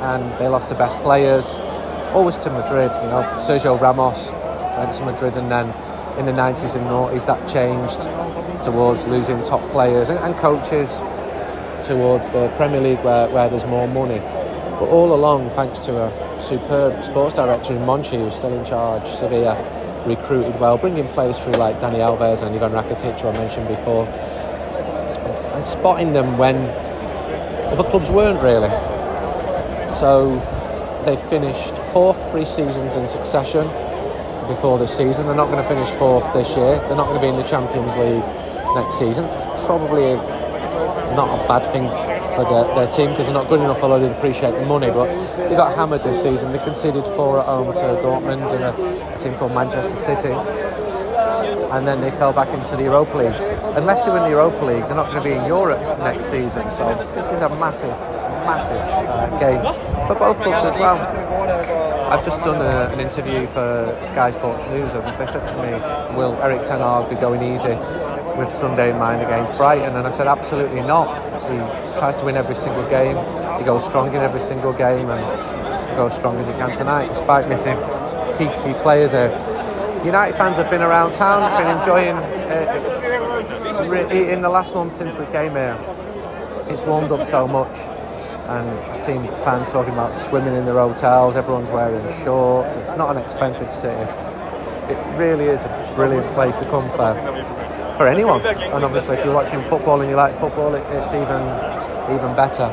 And 0.00 0.24
they 0.38 0.48
lost 0.48 0.70
the 0.70 0.76
best 0.76 0.96
players, 0.98 1.56
always 2.14 2.38
to 2.38 2.50
Madrid. 2.50 2.90
You 3.02 3.10
know, 3.10 3.22
Sergio 3.36 3.78
Ramos 3.78 4.30
went 4.78 4.94
to 4.94 5.04
Madrid 5.04 5.36
and 5.36 5.50
then 5.50 5.66
in 6.18 6.24
the 6.24 6.32
90s 6.32 6.76
and 6.76 6.86
90s 6.86 7.26
that 7.26 7.46
changed 7.46 8.00
towards 8.64 9.06
losing 9.06 9.42
top 9.42 9.60
players 9.72 10.08
and, 10.08 10.18
and 10.20 10.36
coaches 10.38 11.02
towards 11.86 12.30
the 12.30 12.48
Premier 12.56 12.80
League 12.80 13.00
where, 13.00 13.28
where 13.28 13.48
there's 13.50 13.66
more 13.66 13.86
money. 13.86 14.20
But 14.80 14.88
all 14.88 15.14
along, 15.14 15.50
thanks 15.50 15.80
to 15.80 16.04
a 16.04 16.40
superb 16.40 17.04
sports 17.04 17.34
director 17.34 17.74
in 17.74 17.82
Monchi, 17.82 18.16
who's 18.18 18.34
still 18.34 18.54
in 18.54 18.64
charge, 18.64 19.06
Sevilla 19.06 19.54
recruited 20.06 20.58
well, 20.58 20.78
bringing 20.78 21.06
players 21.08 21.38
through 21.38 21.52
like 21.52 21.78
Dani 21.80 21.98
Alves 21.98 22.40
and 22.40 22.56
Ivan 22.56 22.72
Rakitic, 22.72 23.20
who 23.20 23.28
I 23.28 23.32
mentioned 23.32 23.68
before, 23.68 24.06
and, 24.06 25.52
and 25.52 25.66
spotting 25.66 26.14
them 26.14 26.38
when 26.38 26.56
other 27.70 27.84
clubs 27.84 28.08
weren't 28.08 28.42
really. 28.42 28.70
So 29.94 30.38
they 31.04 31.18
finished 31.28 31.76
fourth 31.92 32.30
three 32.30 32.46
seasons 32.46 32.96
in 32.96 33.06
succession 33.06 33.66
before 34.48 34.78
this 34.78 34.96
season. 34.96 35.26
They're 35.26 35.34
not 35.34 35.50
going 35.50 35.62
to 35.62 35.68
finish 35.68 35.90
fourth 35.90 36.32
this 36.32 36.56
year. 36.56 36.78
They're 36.88 36.96
not 36.96 37.08
going 37.08 37.20
to 37.20 37.22
be 37.22 37.28
in 37.28 37.36
the 37.36 37.46
Champions 37.46 37.94
League 37.96 38.24
next 38.74 38.98
season. 38.98 39.26
It's 39.26 39.62
probably 39.66 40.16
not 41.14 41.38
a 41.38 41.46
bad 41.46 41.70
thing 41.70 41.84
for 42.44 42.64
their, 42.64 42.74
their 42.74 42.90
team 42.90 43.10
because 43.10 43.26
they're 43.26 43.34
not 43.34 43.48
good 43.48 43.60
enough, 43.60 43.82
although 43.82 43.98
they 44.00 44.10
appreciate 44.10 44.52
the 44.52 44.66
money. 44.66 44.88
But 44.90 45.06
they 45.48 45.56
got 45.56 45.74
hammered 45.76 46.04
this 46.04 46.22
season. 46.22 46.52
They 46.52 46.58
conceded 46.58 47.04
four 47.04 47.40
at 47.40 47.46
home 47.46 47.72
to 47.72 47.80
Dortmund 47.80 48.52
and 48.54 48.64
a, 48.64 49.14
a 49.14 49.18
team 49.18 49.34
called 49.34 49.52
Manchester 49.52 49.96
City. 49.96 50.32
And 51.70 51.86
then 51.86 52.00
they 52.00 52.10
fell 52.10 52.32
back 52.32 52.48
into 52.48 52.76
the 52.76 52.84
Europa 52.84 53.16
League. 53.16 53.76
Unless 53.76 54.04
they 54.04 54.12
win 54.12 54.24
the 54.24 54.30
Europa 54.30 54.64
League, 54.64 54.84
they're 54.86 54.96
not 54.96 55.10
going 55.12 55.22
to 55.22 55.28
be 55.28 55.34
in 55.36 55.44
Europe 55.44 55.80
next 56.00 56.26
season. 56.26 56.70
So 56.70 56.96
this 57.14 57.30
is 57.30 57.40
a 57.40 57.48
massive, 57.48 57.90
massive 58.44 58.80
uh, 58.80 59.38
game 59.38 59.62
for 60.08 60.16
both 60.16 60.40
clubs 60.42 60.64
as 60.64 60.74
well. 60.74 60.98
I've 62.10 62.24
just 62.24 62.40
done 62.40 62.60
a, 62.60 62.92
an 62.92 62.98
interview 62.98 63.46
for 63.46 63.96
Sky 64.02 64.32
Sports 64.32 64.66
News, 64.66 64.92
and 64.94 65.04
they 65.16 65.26
said 65.26 65.46
to 65.46 65.56
me, 65.62 65.70
"Will 66.16 66.34
Erik 66.42 66.64
ten 66.66 66.80
Hag 66.80 67.08
be 67.08 67.14
going 67.14 67.40
easy 67.40 67.76
with 68.36 68.50
Sunday 68.50 68.90
in 68.90 68.98
mind 68.98 69.22
against 69.22 69.54
Brighton?" 69.56 69.94
And 69.94 70.04
I 70.04 70.10
said, 70.10 70.26
"Absolutely 70.26 70.80
not. 70.80 71.06
He 71.50 71.98
tries 71.98 72.16
to 72.16 72.24
win 72.24 72.36
every 72.36 72.54
single 72.54 72.88
game. 72.88 73.16
He 73.58 73.64
goes 73.64 73.84
strong 73.84 74.08
in 74.08 74.20
every 74.20 74.40
single 74.40 74.72
game, 74.72 75.08
and 75.10 75.96
goes 75.96 76.14
strong 76.14 76.38
as 76.38 76.46
he 76.46 76.52
can 76.54 76.72
tonight, 76.72 77.08
despite 77.08 77.48
missing 77.48 77.76
key 78.36 78.48
key 78.62 78.74
players 78.82 79.12
here." 79.12 79.32
United 80.04 80.34
fans 80.34 80.56
have 80.56 80.70
been 80.70 80.82
around 80.82 81.12
town, 81.12 81.40
been 81.60 81.76
enjoying 81.78 82.16
uh, 82.16 83.86
re- 83.86 84.32
in 84.32 84.40
the 84.40 84.48
last 84.48 84.74
month 84.74 84.94
since 84.94 85.18
we 85.18 85.26
came 85.26 85.52
here. 85.52 85.76
It's 86.68 86.80
warmed 86.80 87.12
up 87.12 87.26
so 87.26 87.46
much 87.46 87.76
and 88.50 88.68
I've 88.68 88.98
seen 88.98 89.28
fans 89.44 89.70
talking 89.70 89.92
about 89.92 90.12
swimming 90.12 90.56
in 90.56 90.64
their 90.64 90.74
hotels, 90.74 91.36
everyone's 91.36 91.70
wearing 91.70 92.04
shorts, 92.24 92.74
it's 92.74 92.96
not 92.96 93.14
an 93.14 93.22
expensive 93.22 93.70
city. 93.70 94.02
It 94.90 94.98
really 95.16 95.44
is 95.44 95.64
a 95.64 95.92
brilliant 95.94 96.26
place 96.34 96.56
to 96.56 96.64
come 96.68 96.90
for, 96.90 97.14
for 98.00 98.08
anyone. 98.08 98.40
And 98.40 98.82
obviously 98.82 99.18
if 99.18 99.26
you're 99.26 99.34
watching 99.34 99.62
football 99.64 100.00
and 100.00 100.08
you 100.08 100.16
like 100.16 100.32
football, 100.40 100.74
it, 100.74 100.82
it's 100.96 101.12
even 101.12 101.42
even 102.16 102.34
better. 102.34 102.64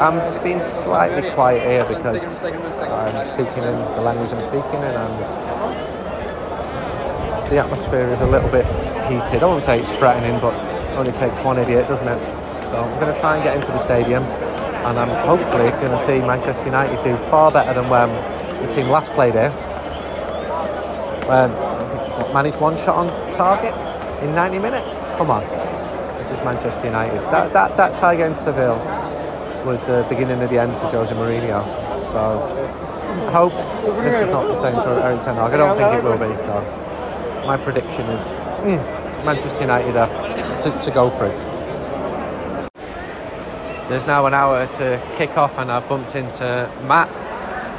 I'm 0.00 0.42
being 0.42 0.62
slightly 0.62 1.30
quiet 1.32 1.68
here 1.68 1.84
because 1.84 2.42
I'm 2.42 3.26
speaking 3.26 3.62
in 3.62 3.76
the 3.92 4.00
language 4.00 4.32
I'm 4.32 4.40
speaking 4.40 4.80
in 4.80 4.94
and 5.04 5.14
the 7.52 7.58
atmosphere 7.58 8.08
is 8.08 8.22
a 8.22 8.26
little 8.26 8.48
bit 8.48 8.64
heated. 9.04 9.42
I 9.42 9.46
won't 9.46 9.62
say 9.62 9.80
it's 9.80 9.90
threatening, 9.90 10.40
but 10.40 10.54
only 10.96 11.12
takes 11.12 11.40
one 11.40 11.58
idiot, 11.58 11.86
doesn't 11.86 12.08
it? 12.08 12.18
So 12.66 12.78
I'm 12.78 12.98
going 12.98 13.12
to 13.12 13.20
try 13.20 13.34
and 13.34 13.44
get 13.44 13.54
into 13.54 13.70
the 13.70 13.76
stadium 13.76 14.22
and 14.22 14.98
I'm 14.98 15.10
hopefully 15.28 15.68
going 15.72 15.92
to 15.92 15.98
see 15.98 16.20
Manchester 16.20 16.64
United 16.64 17.04
do 17.04 17.18
far 17.28 17.52
better 17.52 17.78
than 17.78 17.90
when 17.90 18.08
the 18.62 18.68
team 18.72 18.88
last 18.88 19.12
played 19.12 19.34
here. 19.34 19.52
I 21.28 22.32
managed 22.32 22.58
one 22.62 22.78
shot 22.78 22.96
on 22.96 23.30
target 23.30 23.74
in 24.22 24.34
90 24.34 24.58
minutes. 24.58 25.02
Come 25.16 25.30
on, 25.30 25.42
this 26.18 26.30
is 26.30 26.38
Manchester 26.44 26.86
United. 26.86 27.20
That 27.30 27.52
that 27.52 27.76
that 27.76 27.94
tie 27.94 28.14
against 28.14 28.44
Seville 28.44 28.78
was 29.64 29.84
the 29.84 30.04
beginning 30.08 30.40
of 30.42 30.50
the 30.50 30.58
end 30.58 30.76
for 30.76 30.86
Jose 30.88 31.14
Mourinho. 31.14 31.64
So 32.04 32.40
I 33.28 33.30
hope 33.30 33.52
this 34.02 34.20
is 34.22 34.28
not 34.28 34.46
the 34.46 34.54
same 34.54 34.74
for 34.74 35.00
Erik 35.00 35.20
ten 35.20 35.34
Hag. 35.36 35.52
I 35.52 35.56
don't 35.56 35.76
think 35.76 35.94
it 35.94 36.04
will 36.04 36.18
be. 36.18 36.36
So 36.38 36.52
my 37.46 37.56
prediction 37.56 38.06
is 38.06 38.22
mm, 38.62 39.24
Manchester 39.24 39.60
United 39.60 39.96
are 39.96 40.60
to, 40.60 40.78
to 40.80 40.90
go 40.90 41.10
through. 41.10 41.32
There's 43.88 44.06
now 44.06 44.26
an 44.26 44.34
hour 44.34 44.66
to 44.66 45.02
kick 45.16 45.36
off, 45.36 45.58
and 45.58 45.70
I've 45.70 45.88
bumped 45.88 46.14
into 46.14 46.70
Matt. 46.88 47.10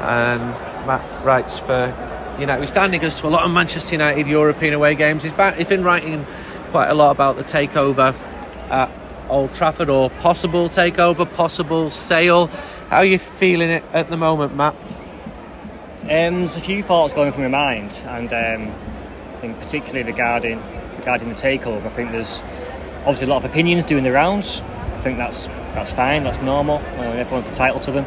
And 0.02 0.42
Matt 0.86 1.26
writes 1.26 1.58
for 1.58 1.92
United. 2.40 2.60
We're 2.60 2.68
standing 2.68 3.04
us 3.06 3.20
to 3.22 3.28
a 3.28 3.30
lot 3.30 3.44
of 3.44 3.52
Manchester 3.52 3.94
United 3.94 4.28
European 4.28 4.74
away 4.74 4.96
games. 4.96 5.24
He's, 5.24 5.34
back, 5.34 5.56
he's 5.56 5.68
been 5.68 5.84
writing 5.84 6.26
quite 6.72 6.90
a 6.90 6.94
lot 6.94 7.12
about 7.12 7.38
the 7.38 7.44
takeover 7.44 8.14
at 8.70 8.92
Old 9.30 9.54
Trafford 9.54 9.90
or 9.90 10.10
possible 10.10 10.68
takeover, 10.68 11.32
possible 11.34 11.90
sale. 11.90 12.48
How 12.90 12.98
are 12.98 13.06
you 13.06 13.20
feeling 13.20 13.70
it 13.70 13.84
at 13.94 14.10
the 14.10 14.18
moment, 14.18 14.56
Matt? 14.56 14.76
Um, 16.02 16.08
there's 16.40 16.58
a 16.58 16.62
few 16.62 16.84
thoughts 16.84 17.14
going 17.14 17.32
through 17.32 17.50
my 17.50 17.74
mind, 17.74 18.00
and 18.06 18.32
um, 18.32 18.76
I 19.34 19.38
think 19.38 19.60
particularly 19.60 20.04
regarding 20.04 20.62
regarding 20.98 21.30
the 21.30 21.36
takeover. 21.36 21.86
I 21.86 21.90
think 21.90 22.12
there's 22.12 22.42
obviously 23.00 23.26
a 23.26 23.30
lot 23.32 23.44
of 23.44 23.50
opinions 23.50 23.84
doing 23.86 24.04
the 24.04 24.12
rounds. 24.12 24.62
I 24.62 25.02
think 25.02 25.18
that's 25.18 25.48
that's 25.74 25.94
fine, 25.94 26.24
that's 26.24 26.42
normal. 26.44 26.78
Uh, 26.78 27.14
everyone's 27.14 27.48
entitled 27.48 27.84
to 27.84 27.92
them. 27.92 28.06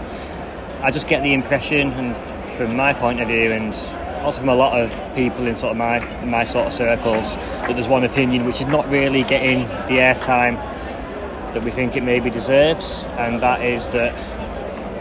I 0.81 0.93
just 0.93 1.09
get 1.09 1.25
the 1.25 1.35
impression, 1.35 1.91
and 1.93 2.17
from 2.53 2.77
my 2.77 2.93
point 2.93 3.21
of 3.21 3.27
view, 3.27 3.51
and 3.51 3.75
also 4.23 4.41
from 4.41 4.49
a 4.49 4.55
lot 4.55 4.79
of 4.79 5.15
people 5.15 5.47
in 5.47 5.55
sort 5.55 5.73
of 5.73 5.77
my 5.77 5.99
my 6.25 6.45
sort 6.45 6.67
of 6.67 6.73
circles, 6.73 7.35
that 7.37 7.75
there's 7.75 7.89
one 7.89 8.05
opinion 8.05 8.45
which 8.45 8.61
is 8.61 8.67
not 8.67 8.89
really 8.91 9.23
getting 9.25 9.61
the 9.89 9.99
airtime 10.01 10.57
that 11.55 11.63
we 11.65 11.71
think 11.71 11.97
it 11.97 12.03
maybe 12.03 12.31
deserves, 12.31 13.05
and 13.17 13.41
that 13.41 13.63
is 13.63 13.89
that 13.91 14.13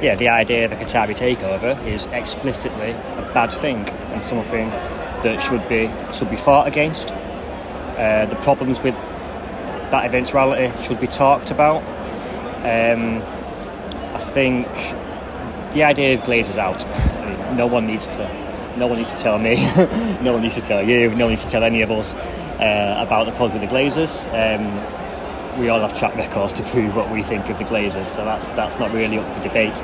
yeah, 0.01 0.15
the 0.15 0.29
idea 0.29 0.65
of 0.65 0.71
a 0.71 0.75
Qatari 0.75 1.15
takeover 1.15 1.83
is 1.85 2.05
explicitly 2.07 2.91
a 2.91 3.31
bad 3.33 3.51
thing 3.51 3.89
and 4.11 4.23
something 4.23 4.69
that 4.69 5.41
should 5.41 5.67
be 5.67 5.89
should 6.13 6.29
be 6.29 6.35
fought 6.35 6.67
against. 6.67 7.11
Uh, 7.11 8.27
the 8.27 8.35
problems 8.37 8.79
with 8.81 8.93
that 9.91 10.05
eventuality 10.05 10.71
should 10.83 10.99
be 10.99 11.07
talked 11.07 11.49
about. 11.49 11.81
Um, 12.57 13.21
I 14.13 14.19
think 14.19 14.67
the 15.73 15.83
idea 15.83 16.13
of 16.13 16.21
Glazers 16.21 16.57
out. 16.57 16.85
I 16.85 17.47
mean, 17.47 17.57
no 17.57 17.67
one 17.67 17.87
needs 17.87 18.07
to. 18.09 18.46
No 18.77 18.87
one 18.87 18.97
needs 18.97 19.11
to 19.11 19.17
tell 19.17 19.39
me. 19.39 19.55
no 20.21 20.33
one 20.33 20.41
needs 20.43 20.55
to 20.55 20.61
tell 20.61 20.87
you. 20.87 21.09
No 21.15 21.25
one 21.25 21.31
needs 21.31 21.43
to 21.43 21.49
tell 21.49 21.63
any 21.63 21.81
of 21.81 21.89
us 21.89 22.13
uh, 22.15 23.03
about 23.05 23.25
the 23.25 23.31
problem 23.31 23.59
with 23.59 23.67
the 23.67 23.75
Glazers. 23.75 24.27
Um, 24.27 25.59
we 25.59 25.69
all 25.69 25.79
have 25.79 25.97
track 25.97 26.15
records 26.15 26.53
to 26.53 26.63
prove 26.63 26.95
what 26.95 27.11
we 27.11 27.23
think 27.23 27.49
of 27.49 27.57
the 27.57 27.63
Glazers, 27.63 28.05
so 28.05 28.23
that's 28.23 28.49
that's 28.49 28.77
not 28.77 28.93
really 28.93 29.17
up 29.17 29.35
for 29.35 29.41
debate. 29.41 29.81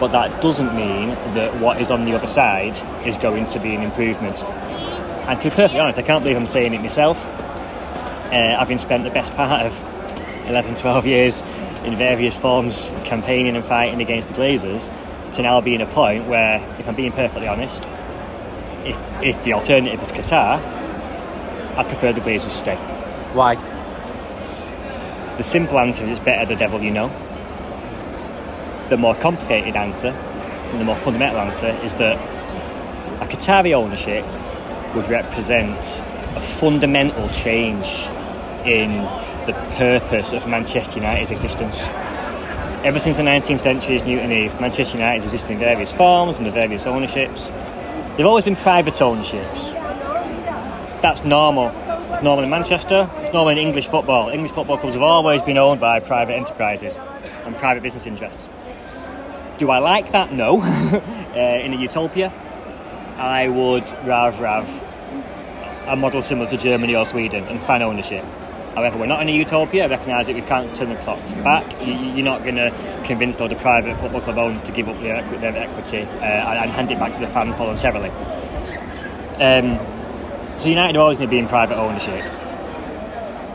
But 0.00 0.08
that 0.08 0.40
doesn't 0.40 0.74
mean 0.74 1.10
that 1.34 1.60
what 1.60 1.80
is 1.80 1.90
on 1.90 2.06
the 2.06 2.14
other 2.14 2.26
side 2.26 2.76
is 3.06 3.16
going 3.18 3.46
to 3.46 3.60
be 3.60 3.74
an 3.74 3.82
improvement. 3.82 4.42
And 4.42 5.40
to 5.40 5.50
be 5.50 5.54
perfectly 5.54 5.80
honest, 5.80 5.98
I 5.98 6.02
can't 6.02 6.24
believe 6.24 6.36
I'm 6.36 6.46
saying 6.46 6.72
it 6.72 6.80
myself. 6.80 7.24
Uh, 7.26 8.56
having 8.58 8.78
spent 8.78 9.04
the 9.04 9.10
best 9.10 9.34
part 9.34 9.66
of 9.66 10.48
11, 10.48 10.76
12 10.76 11.06
years 11.06 11.42
in 11.84 11.94
various 11.96 12.38
forms 12.38 12.94
campaigning 13.04 13.54
and 13.56 13.64
fighting 13.64 14.00
against 14.00 14.30
the 14.30 14.34
Glazers, 14.34 14.90
to 15.34 15.42
now 15.42 15.60
be 15.60 15.74
in 15.74 15.80
a 15.80 15.86
point 15.86 16.26
where, 16.26 16.58
if 16.78 16.88
I'm 16.88 16.94
being 16.94 17.12
perfectly 17.12 17.46
honest, 17.46 17.86
if, 18.84 19.22
if 19.22 19.42
the 19.44 19.52
alternative 19.52 20.02
is 20.02 20.12
Qatar, 20.12 20.60
I'd 21.76 21.86
prefer 21.86 22.12
the 22.12 22.20
Glazers 22.20 22.50
stay. 22.50 22.76
Why? 23.34 23.54
The 25.36 25.42
simple 25.42 25.78
answer 25.78 26.04
is 26.04 26.10
it's 26.10 26.20
better 26.20 26.46
the 26.46 26.56
devil 26.56 26.80
you 26.82 26.90
know. 26.90 27.08
The 28.88 28.96
more 28.96 29.14
complicated 29.14 29.74
answer, 29.76 30.08
and 30.08 30.80
the 30.80 30.84
more 30.84 30.96
fundamental 30.96 31.38
answer, 31.38 31.68
is 31.82 31.94
that 31.96 32.18
a 33.22 33.26
Qatari 33.26 33.72
ownership 33.72 34.24
would 34.94 35.08
represent 35.08 35.78
a 36.36 36.40
fundamental 36.40 37.28
change 37.30 38.08
in 38.66 38.92
the 39.46 39.54
purpose 39.76 40.32
of 40.32 40.46
Manchester 40.46 40.96
United's 40.96 41.30
existence. 41.30 41.88
Ever 42.84 42.98
since 42.98 43.16
the 43.16 43.22
19th 43.22 43.60
century's 43.60 44.04
Newton 44.04 44.30
Heath, 44.30 44.60
Manchester 44.60 44.98
United 44.98 45.22
has 45.22 45.32
existed 45.32 45.52
in 45.52 45.58
various 45.58 45.92
forms 45.92 46.38
under 46.38 46.50
various 46.50 46.86
ownerships. 46.86 47.48
They've 48.16 48.26
always 48.26 48.44
been 48.44 48.56
private 48.56 49.00
ownerships. 49.00 49.70
That's 51.00 51.24
normal. 51.24 51.68
It's 52.12 52.22
normal 52.22 52.44
in 52.44 52.50
Manchester, 52.50 53.10
it's 53.20 53.32
normal 53.32 53.48
in 53.48 53.58
English 53.58 53.88
football. 53.88 54.28
English 54.28 54.52
football 54.52 54.76
clubs 54.76 54.96
have 54.96 55.02
always 55.02 55.40
been 55.40 55.56
owned 55.56 55.80
by 55.80 55.98
private 55.98 56.34
enterprises 56.34 56.98
and 57.46 57.56
private 57.56 57.82
business 57.82 58.04
interests. 58.04 58.50
Do 59.56 59.70
I 59.70 59.78
like 59.78 60.10
that? 60.12 60.30
No. 60.30 60.60
uh, 60.60 61.38
in 61.38 61.72
a 61.72 61.76
utopia, 61.76 62.30
I 63.16 63.48
would 63.48 63.90
rather 64.04 64.46
have 64.46 64.68
a 65.86 65.96
model 65.96 66.20
similar 66.20 66.50
to 66.50 66.58
Germany 66.58 66.94
or 66.94 67.06
Sweden 67.06 67.44
and 67.44 67.62
fan 67.62 67.80
ownership. 67.80 68.24
However, 68.74 68.96
we're 68.98 69.06
not 69.06 69.20
in 69.22 69.28
a 69.28 69.32
utopia. 69.32 69.84
I 69.84 69.88
recognise 69.88 70.26
that 70.28 70.34
we 70.34 70.40
can't 70.42 70.74
turn 70.74 70.88
the 70.88 70.96
clocks 70.96 71.32
back. 71.34 71.64
You- 71.86 71.92
You're 71.94 72.24
not 72.24 72.42
going 72.42 72.56
to 72.56 72.72
convince 73.04 73.38
all 73.40 73.48
the 73.48 73.54
private 73.56 73.96
football 73.98 74.20
club 74.22 74.38
owners 74.38 74.62
to 74.62 74.72
give 74.72 74.88
up 74.88 75.00
their, 75.02 75.22
their 75.40 75.56
equity 75.56 76.02
uh, 76.02 76.24
and 76.24 76.58
and 76.58 76.70
hand 76.70 76.90
it 76.90 76.98
back 76.98 77.12
to 77.12 77.20
the 77.20 77.26
fans 77.26 77.54
voluntarily. 77.56 78.08
Um, 79.40 79.78
so 80.58 80.68
United 80.68 80.96
are 80.96 81.00
always 81.00 81.16
going 81.18 81.28
to 81.28 81.30
be 81.30 81.38
in 81.38 81.48
private 81.48 81.76
ownership. 81.76 82.22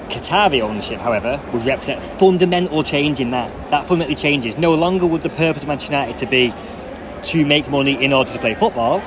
Qatari 0.09 0.61
ownership, 0.61 0.99
however, 0.99 1.39
would 1.51 1.65
represent 1.65 2.01
fundamental 2.01 2.81
change 2.83 3.19
in 3.19 3.31
that. 3.31 3.51
That 3.71 3.87
fundamentally 3.87 4.15
changes. 4.15 4.57
No 4.57 4.73
longer 4.73 5.05
would 5.05 5.21
the 5.21 5.29
purpose 5.29 5.63
of 5.63 5.67
Manchester 5.67 5.93
United 5.93 6.17
to 6.19 6.25
be 6.25 6.53
to 7.23 7.45
make 7.45 7.67
money 7.69 8.01
in 8.03 8.13
order 8.13 8.31
to 8.31 8.39
play 8.39 8.53
football, 8.53 8.99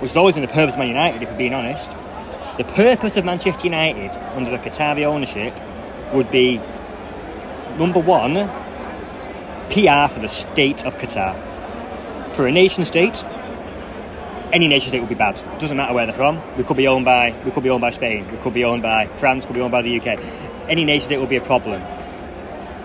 which 0.00 0.10
has 0.10 0.16
always 0.16 0.34
been 0.34 0.42
the 0.42 0.48
purpose 0.48 0.74
of 0.74 0.78
Man 0.78 0.88
United, 0.88 1.22
if 1.22 1.30
we're 1.30 1.36
being 1.38 1.54
honest. 1.54 1.90
The 2.58 2.64
purpose 2.64 3.16
of 3.16 3.24
Manchester 3.24 3.64
United 3.64 4.10
under 4.36 4.50
the 4.50 4.58
Qatari 4.58 5.04
ownership 5.04 5.58
would 6.12 6.30
be 6.30 6.58
number 7.78 7.98
one, 7.98 8.34
PR 9.70 10.12
for 10.12 10.20
the 10.20 10.28
state 10.28 10.84
of 10.84 10.98
Qatar. 10.98 11.34
For 12.32 12.46
a 12.46 12.52
nation 12.52 12.84
state, 12.84 13.24
any 14.52 14.68
nation 14.68 14.90
state 14.90 15.00
would 15.00 15.08
be 15.08 15.14
bad. 15.14 15.38
It 15.38 15.60
Doesn't 15.60 15.78
matter 15.78 15.94
where 15.94 16.04
they're 16.04 16.14
from. 16.14 16.42
We 16.58 16.64
could 16.64 16.76
be 16.76 16.86
owned 16.86 17.06
by 17.06 17.34
we 17.46 17.52
could 17.52 17.62
be 17.62 17.70
owned 17.70 17.80
by 17.80 17.88
Spain. 17.88 18.30
We 18.30 18.36
could 18.36 18.52
be 18.52 18.64
owned 18.64 18.82
by 18.82 19.06
France. 19.06 19.46
Could 19.46 19.54
be 19.54 19.62
owned 19.62 19.72
by 19.72 19.80
the 19.80 19.98
UK. 19.98 20.20
Any 20.68 20.84
nation 20.84 21.06
state 21.06 21.20
would 21.20 21.30
be 21.30 21.36
a 21.36 21.40
problem. 21.40 21.80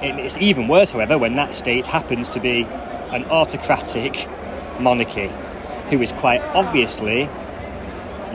It's 0.02 0.38
even 0.38 0.70
worse, 0.70 0.92
however, 0.92 1.18
when 1.18 1.36
that 1.36 1.54
state 1.54 1.86
happens 1.86 2.30
to 2.30 2.40
be 2.40 2.64
an 3.12 3.26
autocratic 3.26 4.30
monarchy, 4.80 5.30
who 5.90 6.02
is 6.02 6.14
quite 6.14 6.40
obviously 6.56 7.28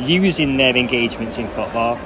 using 0.00 0.56
their 0.56 0.76
engagements 0.76 1.38
in 1.38 1.48
football 1.48 1.96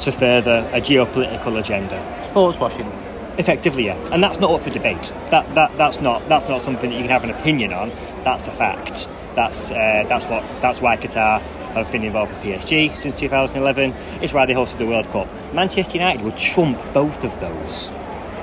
to 0.00 0.12
further 0.12 0.68
a 0.72 0.80
geopolitical 0.80 1.58
agenda. 1.58 2.24
Sports 2.24 2.58
washing. 2.58 2.90
Effectively, 3.36 3.86
yeah, 3.86 3.96
and 4.12 4.22
that's 4.22 4.38
not 4.38 4.52
up 4.52 4.62
for 4.62 4.70
debate. 4.70 5.12
That, 5.30 5.52
that 5.56 5.76
that's 5.76 6.00
not 6.00 6.28
that's 6.28 6.48
not 6.48 6.62
something 6.62 6.90
that 6.90 6.96
you 6.96 7.02
can 7.02 7.10
have 7.10 7.24
an 7.24 7.30
opinion 7.30 7.72
on. 7.72 7.90
That's 8.22 8.46
a 8.46 8.52
fact. 8.52 9.08
That's 9.34 9.72
uh, 9.72 10.04
that's 10.08 10.26
what 10.26 10.44
that's 10.60 10.80
why 10.80 10.96
Qatar 10.96 11.40
have 11.74 11.90
been 11.90 12.04
involved 12.04 12.32
with 12.32 12.42
PSG 12.42 12.94
since 12.94 13.18
2011. 13.18 13.92
It's 14.22 14.32
why 14.32 14.46
they 14.46 14.54
hosted 14.54 14.78
the 14.78 14.86
World 14.86 15.08
Cup. 15.08 15.28
Manchester 15.52 15.94
United 15.98 16.22
would 16.22 16.36
trump 16.36 16.78
both 16.92 17.24
of 17.24 17.38
those. 17.40 17.90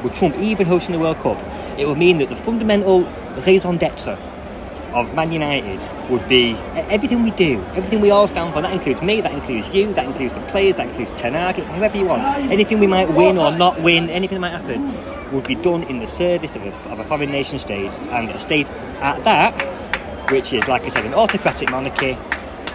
Would 0.04 0.14
trump 0.14 0.36
even 0.38 0.68
hosting 0.68 0.92
the 0.92 1.00
World 1.00 1.20
Cup. 1.20 1.40
It 1.80 1.88
would 1.88 1.98
mean 1.98 2.18
that 2.18 2.30
the 2.30 2.36
fundamental 2.36 3.04
raison 3.46 3.78
d'être 3.78 4.18
of 4.94 5.16
Man 5.16 5.32
United 5.32 5.80
would 6.10 6.28
be 6.28 6.54
everything 6.76 7.24
we 7.24 7.32
do, 7.32 7.62
everything 7.76 8.02
we 8.02 8.12
all 8.12 8.28
stand 8.28 8.54
for. 8.54 8.62
That 8.62 8.74
includes 8.74 9.02
me, 9.02 9.22
that 9.22 9.32
includes 9.32 9.68
you, 9.70 9.94
that 9.94 10.06
includes 10.06 10.34
the 10.34 10.42
players, 10.42 10.76
that 10.76 10.88
includes 10.90 11.12
Ten 11.12 11.34
Hag, 11.34 11.56
whoever 11.56 11.98
you 11.98 12.06
want. 12.06 12.24
Anything 12.52 12.80
we 12.80 12.88
might 12.88 13.12
win 13.14 13.38
or 13.38 13.52
not 13.52 13.82
win, 13.82 14.10
anything 14.10 14.42
that 14.42 14.52
might 14.52 14.60
happen, 14.60 15.32
would 15.32 15.46
be 15.46 15.56
done 15.56 15.84
in 15.84 16.00
the 16.00 16.08
service 16.08 16.56
of 16.56 16.64
a, 16.64 16.90
of 16.90 17.00
a 17.00 17.04
foreign 17.04 17.32
nation 17.32 17.58
state 17.58 17.98
and 18.00 18.30
a 18.30 18.40
state 18.40 18.70
at 19.00 19.24
that, 19.24 20.32
which 20.32 20.54
is, 20.54 20.68
like 20.68 20.84
I 20.84 20.90
said, 20.90 21.06
an 21.06 21.14
autocratic 21.14 21.72
monarchy, 21.72 22.14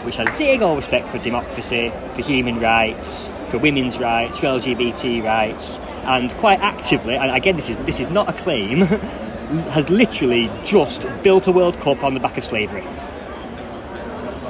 which 0.05 0.17
has 0.17 0.29
zero 0.37 0.75
respect 0.75 1.09
for 1.09 1.19
democracy, 1.19 1.93
for 2.15 2.23
human 2.23 2.61
rights, 2.61 3.31
for 3.49 3.59
women's 3.59 3.99
rights, 3.99 4.39
for 4.39 4.47
LGBT 4.47 5.23
rights, 5.23 5.79
and 6.05 6.33
quite 6.37 6.61
actively, 6.61 7.17
and 7.17 7.31
again, 7.31 7.57
this 7.57 7.69
is 7.69 7.77
this 7.79 8.01
is 8.01 8.09
not 8.11 8.29
a 8.29 8.33
claim. 8.33 8.89
has 9.71 9.89
literally 9.91 10.51
just 10.65 11.07
built 11.23 11.47
a 11.47 11.53
World 11.53 11.79
Cup 11.81 12.03
on 12.03 12.15
the 12.15 12.21
back 12.21 12.37
of 12.39 12.45
slavery. 12.45 12.85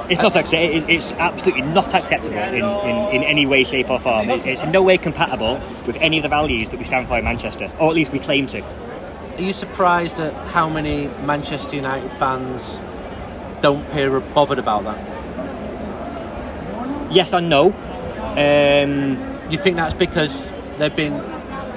It's 0.09 0.21
not 0.21 0.35
accept- 0.37 0.63
it- 0.63 0.89
It's 0.89 1.11
absolutely 1.13 1.63
not 1.63 1.93
acceptable 1.93 2.37
in, 2.37 2.63
in, 2.63 3.15
in 3.17 3.23
any 3.23 3.45
way, 3.45 3.63
shape, 3.65 3.89
or 3.89 3.99
form. 3.99 4.29
It's 4.29 4.63
in 4.63 4.71
no 4.71 4.81
way 4.81 4.97
compatible 4.97 5.59
with 5.85 5.97
any 5.99 6.17
of 6.17 6.23
the 6.23 6.29
values 6.29 6.69
that 6.69 6.77
we 6.79 6.85
stand 6.85 7.07
for 7.07 7.17
in 7.17 7.25
Manchester, 7.25 7.69
or 7.79 7.89
at 7.89 7.95
least 7.95 8.11
we 8.11 8.19
claim 8.19 8.47
to. 8.47 8.61
Are 8.61 9.41
you 9.41 9.53
surprised 9.53 10.19
at 10.19 10.33
how 10.47 10.69
many 10.69 11.07
Manchester 11.25 11.75
United 11.75 12.11
fans 12.13 12.79
don't 13.61 13.85
appear 13.87 14.19
bothered 14.19 14.59
about 14.59 14.83
that? 14.85 14.97
Yes 17.11 17.33
and 17.33 17.49
no. 17.49 17.73
Um, 18.37 19.17
You 19.51 19.57
think 19.57 19.75
that's 19.77 19.93
because 19.93 20.51
they've 20.77 20.95
been 20.95 21.13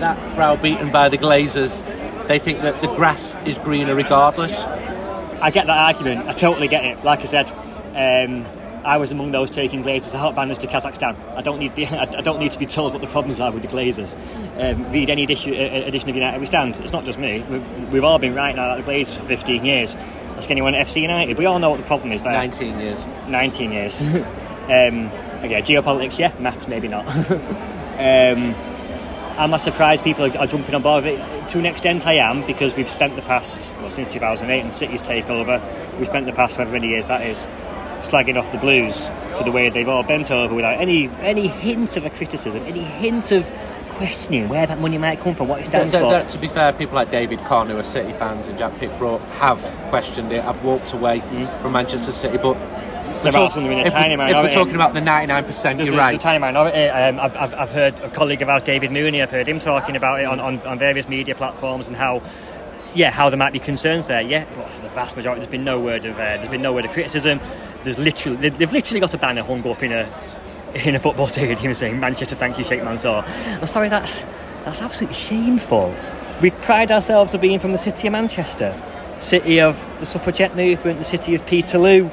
that 0.00 0.18
browbeaten 0.36 0.90
by 0.90 1.08
the 1.08 1.18
Glazers? 1.18 1.84
They 2.30 2.38
think 2.38 2.60
that 2.60 2.80
the 2.80 2.86
grass 2.86 3.36
is 3.44 3.58
greener 3.58 3.96
regardless. 3.96 4.62
I 4.62 5.50
get 5.50 5.66
that 5.66 5.76
argument. 5.76 6.28
I 6.28 6.32
totally 6.32 6.68
get 6.68 6.84
it. 6.84 7.02
Like 7.02 7.22
I 7.22 7.24
said, 7.24 7.50
um, 7.50 8.46
I 8.84 8.98
was 8.98 9.10
among 9.10 9.32
those 9.32 9.50
taking 9.50 9.82
Glazers 9.82 10.14
out 10.14 10.36
banners 10.36 10.56
to 10.58 10.68
Kazakhstan. 10.68 11.16
I 11.34 11.42
don't 11.42 11.58
need 11.58 11.74
be, 11.74 11.86
I 11.88 12.04
don't 12.04 12.38
need 12.38 12.52
to 12.52 12.58
be 12.60 12.66
told 12.66 12.92
what 12.92 13.02
the 13.02 13.08
problems 13.08 13.40
are 13.40 13.50
with 13.50 13.62
the 13.62 13.68
Glazers. 13.68 14.14
Um, 14.62 14.92
read 14.92 15.10
any 15.10 15.24
edition, 15.24 15.54
uh, 15.54 15.84
edition 15.88 16.08
of 16.08 16.14
United 16.14 16.38
We 16.38 16.46
Stand. 16.46 16.76
It's 16.76 16.92
not 16.92 17.04
just 17.04 17.18
me. 17.18 17.44
We've, 17.50 17.92
we've 17.92 18.04
all 18.04 18.20
been 18.20 18.36
writing 18.36 18.58
about 18.58 18.84
the 18.84 18.88
Glazers 18.88 19.18
for 19.18 19.24
15 19.24 19.64
years. 19.64 19.96
Ask 20.36 20.52
anyone 20.52 20.76
at 20.76 20.86
FC 20.86 21.02
United. 21.02 21.36
We 21.36 21.46
all 21.46 21.58
know 21.58 21.70
what 21.70 21.80
the 21.80 21.86
problem 21.86 22.12
is 22.12 22.22
there. 22.22 22.34
19 22.34 22.78
years. 22.78 23.04
19 23.26 23.72
years. 23.72 24.00
um, 24.14 25.10
okay, 25.42 25.62
geopolitics, 25.62 26.16
yeah. 26.16 26.32
Maths, 26.38 26.68
maybe 26.68 26.86
not. 26.86 27.08
um, 27.98 28.54
Am 29.40 29.54
I 29.54 29.56
surprised 29.56 30.04
people 30.04 30.26
are, 30.26 30.38
are 30.38 30.46
jumping 30.46 30.74
on 30.74 30.82
board 30.82 31.04
with 31.04 31.18
it? 31.18 31.39
To 31.50 31.58
an 31.58 31.66
extent, 31.66 32.06
I 32.06 32.14
am 32.14 32.46
because 32.46 32.76
we've 32.76 32.88
spent 32.88 33.16
the 33.16 33.22
past, 33.22 33.74
well, 33.80 33.90
since 33.90 34.06
2008 34.06 34.60
and 34.60 34.72
City's 34.72 35.02
takeover, 35.02 35.60
we've 35.98 36.06
spent 36.06 36.24
the 36.26 36.32
past 36.32 36.56
however 36.56 36.72
many 36.72 36.88
years 36.88 37.08
that 37.08 37.26
is, 37.26 37.44
slagging 38.02 38.38
off 38.38 38.52
the 38.52 38.58
Blues 38.58 39.08
for 39.36 39.42
the 39.42 39.50
way 39.50 39.68
they've 39.68 39.88
all 39.88 40.04
bent 40.04 40.30
over 40.30 40.54
without 40.54 40.80
any 40.80 41.08
any 41.20 41.48
hint 41.48 41.96
of 41.96 42.04
a 42.04 42.10
criticism, 42.10 42.62
any 42.62 42.82
hint 42.84 43.32
of 43.32 43.50
questioning 43.88 44.48
where 44.48 44.64
that 44.64 44.80
money 44.80 44.96
might 44.96 45.20
come 45.20 45.34
from, 45.34 45.48
what 45.48 45.60
it 45.60 45.66
stands 45.66 45.92
for. 45.94 46.22
to 46.22 46.38
be 46.38 46.48
fair, 46.48 46.72
people 46.72 46.94
like 46.94 47.10
David 47.10 47.40
Conn, 47.40 47.68
who 47.68 47.76
are 47.76 47.82
City 47.82 48.12
fans, 48.12 48.46
and 48.46 48.56
Jack 48.56 48.78
Pitt-Brooke 48.78 49.20
have 49.40 49.60
questioned 49.90 50.32
it. 50.32 50.44
I've 50.44 50.62
walked 50.64 50.92
away 50.92 51.20
from 51.60 51.72
Manchester 51.72 52.12
City, 52.12 52.38
but 52.38 52.56
Mm. 52.56 52.89
There 53.22 53.32
we're 53.32 53.50
some 53.50 53.66
in 53.66 53.78
a 53.78 53.82
if, 53.82 53.92
tiny 53.92 54.14
if 54.14 54.18
we're 54.18 54.54
talking 54.54 54.74
about 54.74 54.94
the 54.94 55.00
99%, 55.00 55.76
There's 55.76 55.88
you're 55.88 55.96
right. 55.96 56.12
The 56.16 56.22
tiny 56.22 56.38
minority. 56.38 56.88
Um, 56.88 57.20
I've, 57.20 57.36
I've, 57.36 57.54
I've 57.54 57.70
heard 57.70 58.00
a 58.00 58.08
colleague 58.08 58.40
of 58.40 58.48
ours, 58.48 58.62
David 58.62 58.92
Mooney, 58.92 59.20
I've 59.20 59.30
heard 59.30 59.46
him 59.46 59.60
talking 59.60 59.94
about 59.94 60.20
it 60.20 60.24
on, 60.24 60.40
on, 60.40 60.60
on 60.66 60.78
various 60.78 61.06
media 61.06 61.34
platforms 61.34 61.86
and 61.86 61.96
how, 61.96 62.22
yeah, 62.94 63.10
how 63.10 63.28
there 63.28 63.38
might 63.38 63.52
be 63.52 63.58
concerns 63.58 64.06
there. 64.06 64.22
Yeah, 64.22 64.46
but 64.54 64.70
for 64.70 64.82
the 64.82 64.88
vast 64.90 65.16
majority, 65.16 65.40
there's 65.40 65.50
been 65.50 65.64
no 65.64 65.78
word 65.78 66.06
of 66.06 66.14
uh, 66.14 66.38
there's 66.38 66.48
been 66.48 66.62
no 66.62 66.72
word 66.72 66.86
of 66.86 66.92
criticism. 66.92 67.40
There's 67.84 67.98
literally 67.98 68.38
they've 68.38 68.56
they've 68.56 68.72
literally 68.72 69.00
got 69.00 69.12
a 69.12 69.18
banner 69.18 69.42
hung 69.42 69.66
up 69.68 69.82
in 69.82 69.92
a 69.92 70.08
in 70.74 70.94
a 70.94 70.98
football 70.98 71.26
stadium 71.26 71.74
saying 71.74 72.00
Manchester, 72.00 72.36
thank 72.36 72.56
you, 72.58 72.64
Sheikh 72.64 72.82
Mansour. 72.82 73.22
I'm 73.26 73.66
sorry, 73.66 73.90
that's 73.90 74.22
that's 74.64 74.80
absolutely 74.80 75.16
shameful. 75.16 75.94
We 76.40 76.52
pride 76.52 76.90
ourselves 76.90 77.34
on 77.34 77.40
being 77.42 77.58
from 77.58 77.72
the 77.72 77.78
city 77.78 78.06
of 78.06 78.12
Manchester, 78.12 78.80
city 79.18 79.60
of 79.60 79.86
the 80.00 80.06
suffragette 80.06 80.56
movement, 80.56 80.98
the 80.98 81.04
city 81.04 81.34
of 81.34 81.44
Peterloo, 81.44 82.10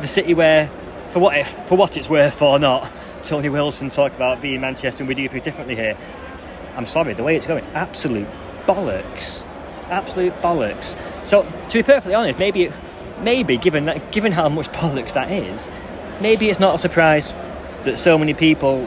the 0.00 0.06
city 0.06 0.34
where, 0.34 0.70
for 1.08 1.18
what 1.18 1.36
if, 1.36 1.48
for 1.66 1.76
what 1.76 1.96
it's 1.96 2.08
worth 2.08 2.40
or 2.42 2.58
not, 2.58 2.90
Tony 3.24 3.48
Wilson 3.48 3.88
talked 3.88 4.14
about 4.14 4.40
being 4.40 4.60
Manchester 4.60 5.02
and 5.02 5.08
we 5.08 5.14
do 5.14 5.28
things 5.28 5.42
differently 5.42 5.74
here. 5.74 5.96
I'm 6.76 6.86
sorry, 6.86 7.14
the 7.14 7.22
way 7.22 7.36
it's 7.36 7.46
going, 7.46 7.64
absolute 7.74 8.28
bollocks, 8.66 9.44
absolute 9.88 10.34
bollocks. 10.42 10.96
So, 11.24 11.42
to 11.68 11.78
be 11.78 11.82
perfectly 11.82 12.14
honest, 12.14 12.38
maybe, 12.38 12.64
it, 12.64 12.72
maybe 13.20 13.56
given 13.56 13.86
that, 13.86 14.12
given 14.12 14.32
how 14.32 14.48
much 14.48 14.68
bollocks 14.68 15.14
that 15.14 15.30
is, 15.30 15.68
maybe 16.20 16.50
it's 16.50 16.60
not 16.60 16.74
a 16.74 16.78
surprise 16.78 17.32
that 17.84 17.98
so 17.98 18.18
many 18.18 18.34
people. 18.34 18.86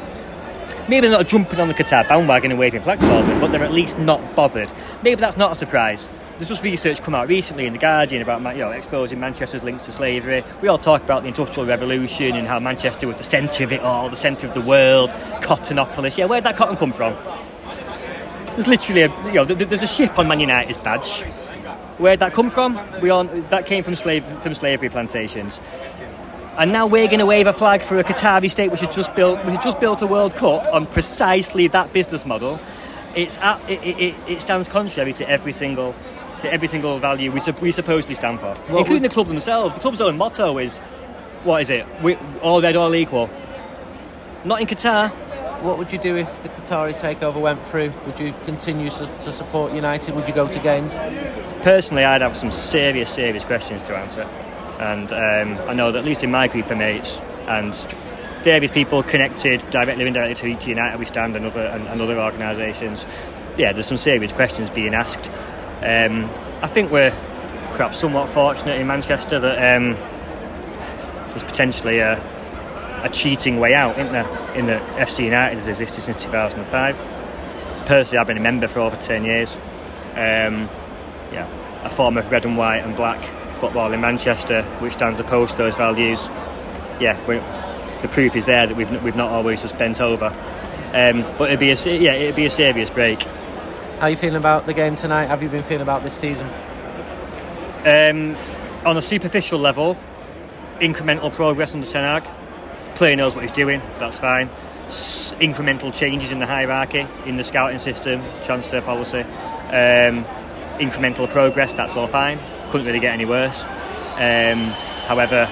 Maybe 0.88 1.08
they're 1.08 1.18
not 1.18 1.28
jumping 1.28 1.60
on 1.60 1.68
the 1.68 1.74
Qatar 1.74 2.08
bandwagon 2.08 2.52
and 2.52 2.60
waving 2.60 2.82
flags 2.82 3.02
for 3.02 3.08
them, 3.08 3.40
but 3.40 3.52
they're 3.52 3.64
at 3.64 3.72
least 3.72 4.00
not 4.00 4.36
bothered. 4.36 4.72
Maybe 5.04 5.22
that's 5.22 5.38
not 5.38 5.52
a 5.52 5.56
surprise. 5.56 6.10
There's 6.40 6.48
just 6.48 6.64
research 6.64 7.02
come 7.04 7.16
out 7.16 7.28
recently 7.28 7.66
in 7.66 7.74
the 7.74 7.80
Guardian 7.80 8.22
about 8.22 8.42
you 8.56 8.62
know 8.62 8.72
exposing 8.72 9.20
Manchester's 9.20 9.62
links 9.62 9.84
to 9.88 9.92
slavery. 9.92 10.42
We 10.62 10.70
all 10.70 10.78
talk 10.78 11.04
about 11.04 11.24
the 11.24 11.28
Industrial 11.28 11.68
Revolution 11.68 12.34
and 12.38 12.48
how 12.48 12.60
Manchester 12.62 13.08
was 13.08 13.18
the 13.18 13.24
centre 13.24 13.66
of 13.66 13.74
it 13.74 13.82
all, 13.82 14.10
the 14.10 14.16
centre 14.16 14.48
of 14.48 14.54
the 14.54 14.62
world, 14.62 15.10
cottonopolis. 15.42 16.16
Yeah, 16.18 16.26
where'd 16.26 16.46
that 16.46 16.56
cotton 16.56 16.78
come 16.78 16.94
from? 16.94 17.14
There's 18.56 18.68
literally 18.68 19.02
a 19.02 19.10
you 19.28 19.34
know 19.34 19.44
there's 19.44 19.84
a 19.84 19.88
ship 19.88 20.18
on 20.18 20.30
Man 20.30 20.40
United's 20.40 20.78
badge. 20.78 21.24
Where'd 21.98 22.22
that 22.22 22.32
come 22.34 22.50
from? 22.50 22.80
We 23.02 23.10
all 23.10 23.26
that 23.26 23.66
came 23.66 23.84
from 23.84 23.98
slave 23.98 24.24
from 24.42 24.54
slavery 24.54 24.88
plantations. 24.88 25.60
And 26.58 26.72
now 26.72 26.88
we're 26.88 27.08
going 27.08 27.20
to 27.20 27.26
wave 27.26 27.48
a 27.48 27.54
flag 27.54 27.82
for 27.82 28.00
a 28.00 28.04
Qatari 28.04 28.50
state 28.50 28.72
which 28.72 28.80
has 28.82 28.96
just 28.96 29.14
built 29.14 29.40
which 29.44 29.56
has 29.56 29.64
just 29.66 29.80
built 29.82 30.02
a 30.02 30.08
World 30.08 30.36
Cup 30.36 30.66
on 30.72 30.86
precisely 30.86 31.68
that 31.68 31.92
business 31.92 32.26
model. 32.26 32.60
It's 33.16 33.38
at, 33.40 33.60
it, 33.70 33.84
it, 33.84 34.00
it- 34.00 34.16
it 34.28 34.42
stands 34.42 34.70
contrary 34.70 35.12
to 35.14 35.28
every 35.30 35.52
single 35.52 35.94
to 36.42 36.52
every 36.52 36.68
single 36.68 37.00
value 37.00 37.32
we, 37.32 37.42
we 37.62 37.72
supposedly 37.72 38.16
stand 38.16 38.40
for, 38.40 38.56
including 38.70 39.04
the 39.04 39.10
club 39.10 39.28
themselves. 39.28 39.76
The 39.76 39.82
club's 39.82 40.02
own 40.02 40.18
motto 40.18 40.58
is, 40.58 40.78
what 41.44 41.62
is 41.62 41.70
it? 41.70 41.86
We, 42.02 42.16
all 42.42 42.62
red, 42.62 42.76
all 42.76 42.94
equal. 42.96 43.30
Not 44.46 44.62
in 44.62 44.68
Qatar. 44.68 45.12
What 45.62 45.78
would 45.78 45.92
you 45.92 46.00
do 46.00 46.16
if 46.16 46.42
the 46.42 46.48
Qatari 46.48 46.94
takeover 46.94 47.42
went 47.42 47.62
through? 47.66 47.92
Would 48.06 48.20
you 48.20 48.34
continue 48.46 48.90
to, 48.92 49.06
to 49.22 49.32
support 49.32 49.74
United? 49.74 50.16
Would 50.16 50.28
you 50.28 50.34
go 50.34 50.48
to 50.48 50.60
games? 50.60 50.96
Personally, 51.64 52.06
I'd 52.06 52.22
have 52.22 52.38
some 52.38 52.52
serious, 52.52 53.10
serious 53.10 53.44
questions 53.44 53.82
to 53.84 53.98
answer. 53.98 54.22
And 54.80 55.12
um, 55.12 55.70
I 55.70 55.74
know 55.74 55.92
that 55.92 56.00
at 56.00 56.06
least 56.06 56.24
in 56.24 56.32
my 56.32 56.48
group 56.48 56.72
of 56.72 56.78
mates 56.78 57.20
and 57.48 57.76
various 58.44 58.72
people 58.72 59.04
connected 59.04 59.60
directly 59.70 60.06
or 60.06 60.08
indirectly 60.08 60.56
to, 60.56 60.62
to 60.62 60.70
United 60.70 60.98
We 60.98 61.06
Stand 61.06 61.36
and 61.36 61.46
other, 61.46 61.66
and, 61.66 61.86
and 61.90 62.00
other 62.00 62.18
organisations, 62.18 63.06
yeah, 63.58 63.74
there's 63.74 63.88
some 63.88 63.98
serious 63.98 64.32
questions 64.32 64.70
being 64.70 64.94
asked. 64.94 65.30
Um, 65.82 66.30
I 66.62 66.68
think 66.68 66.92
we're 66.92 67.12
perhaps 67.72 68.00
somewhat 68.00 68.30
fortunate 68.30 68.80
in 68.80 68.88
Manchester 68.88 69.40
that 69.40 69.76
um, 69.76 69.94
there's 71.30 71.44
potentially 71.44 72.00
a, 72.00 72.20
a 73.04 73.10
cheating 73.10 73.60
way 73.60 73.74
out, 73.74 73.98
isn't 73.98 74.12
there? 74.12 74.28
In 74.56 74.66
the 74.66 74.80
FC 74.98 75.26
United 75.26 75.56
has 75.56 75.68
existed 75.68 76.02
since 76.02 76.22
2005. 76.24 77.86
Personally, 77.86 78.18
I've 78.18 78.28
been 78.28 78.38
a 78.38 78.42
member 78.42 78.68
for 78.68 78.82
over 78.82 78.96
10 78.98 79.24
years. 79.24 79.56
Um, 80.16 80.70
yeah, 81.32 81.48
a 81.84 81.90
form 81.90 82.18
of 82.18 82.30
red 82.32 82.46
and 82.46 82.58
white 82.58 82.80
and 82.80 82.96
black 82.96 83.24
football 83.60 83.94
in 83.94 84.02
Manchester, 84.02 84.64
which 84.80 84.94
stands 84.94 85.20
opposed 85.20 85.52
to 85.52 85.58
those 85.58 85.76
values. 85.76 86.28
Yeah, 87.00 87.18
the 88.02 88.08
proof 88.08 88.36
is 88.36 88.46
there 88.46 88.68
that 88.68 88.76
we've 88.76 89.04
we've 89.04 89.16
not 89.16 89.30
always 89.30 89.62
just 89.62 89.78
bent 89.78 90.02
over. 90.02 90.28
Um, 90.94 91.22
but 91.38 91.52
it'd 91.52 91.60
be 91.60 91.72
a 91.72 91.98
yeah, 91.98 92.14
it'd 92.14 92.36
be 92.36 92.46
a 92.46 92.50
serious 92.50 92.90
break. 92.90 93.26
How 94.00 94.06
are 94.06 94.12
you 94.12 94.16
feeling 94.16 94.38
about 94.38 94.66
the 94.66 94.74
game 94.74 94.96
tonight? 94.96 95.26
Have 95.26 95.44
you 95.44 95.50
been 95.50 95.62
feeling 95.62 95.82
about 95.82 96.04
this 96.04 96.14
season? 96.14 96.48
Um, 97.86 98.38
on 98.86 98.96
a 98.96 99.02
superficial 99.02 99.60
level, 99.60 99.98
incremental 100.80 101.34
progress 101.34 101.74
under 101.76 101.86
Ten 101.86 102.06
Hag. 102.06 102.24
Player 102.96 103.18
knows 103.18 103.36
what 103.36 103.42
he's 103.42 103.52
doing. 103.52 103.82
That's 104.00 104.18
fine. 104.18 104.50
S- 104.86 105.34
incremental 105.42 105.94
changes 105.94 106.32
in 106.32 106.40
the 106.40 106.46
hierarchy, 106.46 107.06
in 107.26 107.36
the 107.36 107.44
scouting 107.44 107.78
system, 107.78 108.24
transfer 108.46 108.80
policy. 108.80 109.20
Um, 109.20 110.24
incremental 110.80 111.30
progress. 111.30 111.74
That's 111.74 111.98
all 111.98 112.08
fine. 112.08 112.40
Couldn't 112.72 112.88
really 112.88 113.02
get 113.02 113.14
any 113.14 113.26
worse. 113.26 113.66
Um, 114.16 114.70
however, 115.08 115.46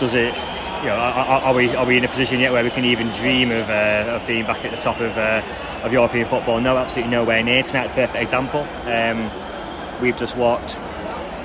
does 0.00 0.14
it? 0.14 0.34
You 0.78 0.84
know, 0.86 0.94
are, 0.94 1.40
are 1.42 1.54
we 1.54 1.74
are 1.74 1.84
we 1.84 1.96
in 1.96 2.04
a 2.04 2.08
position 2.08 2.38
yet 2.40 2.52
where 2.52 2.62
we 2.62 2.70
can 2.70 2.84
even 2.84 3.08
dream 3.08 3.50
of, 3.50 3.68
uh, 3.68 4.18
of 4.20 4.26
being 4.26 4.44
back 4.46 4.64
at 4.64 4.70
the 4.70 4.76
top 4.80 5.00
of 5.00 5.16
uh, 5.18 5.42
of 5.82 5.92
European 5.92 6.26
football? 6.28 6.60
No, 6.60 6.76
absolutely 6.76 7.10
nowhere 7.10 7.42
near. 7.42 7.62
Tonight's 7.64 7.90
a 7.92 7.94
perfect 7.94 8.14
example. 8.16 8.60
Um, 8.86 9.30
we've 10.00 10.16
just 10.16 10.36
walked 10.36 10.76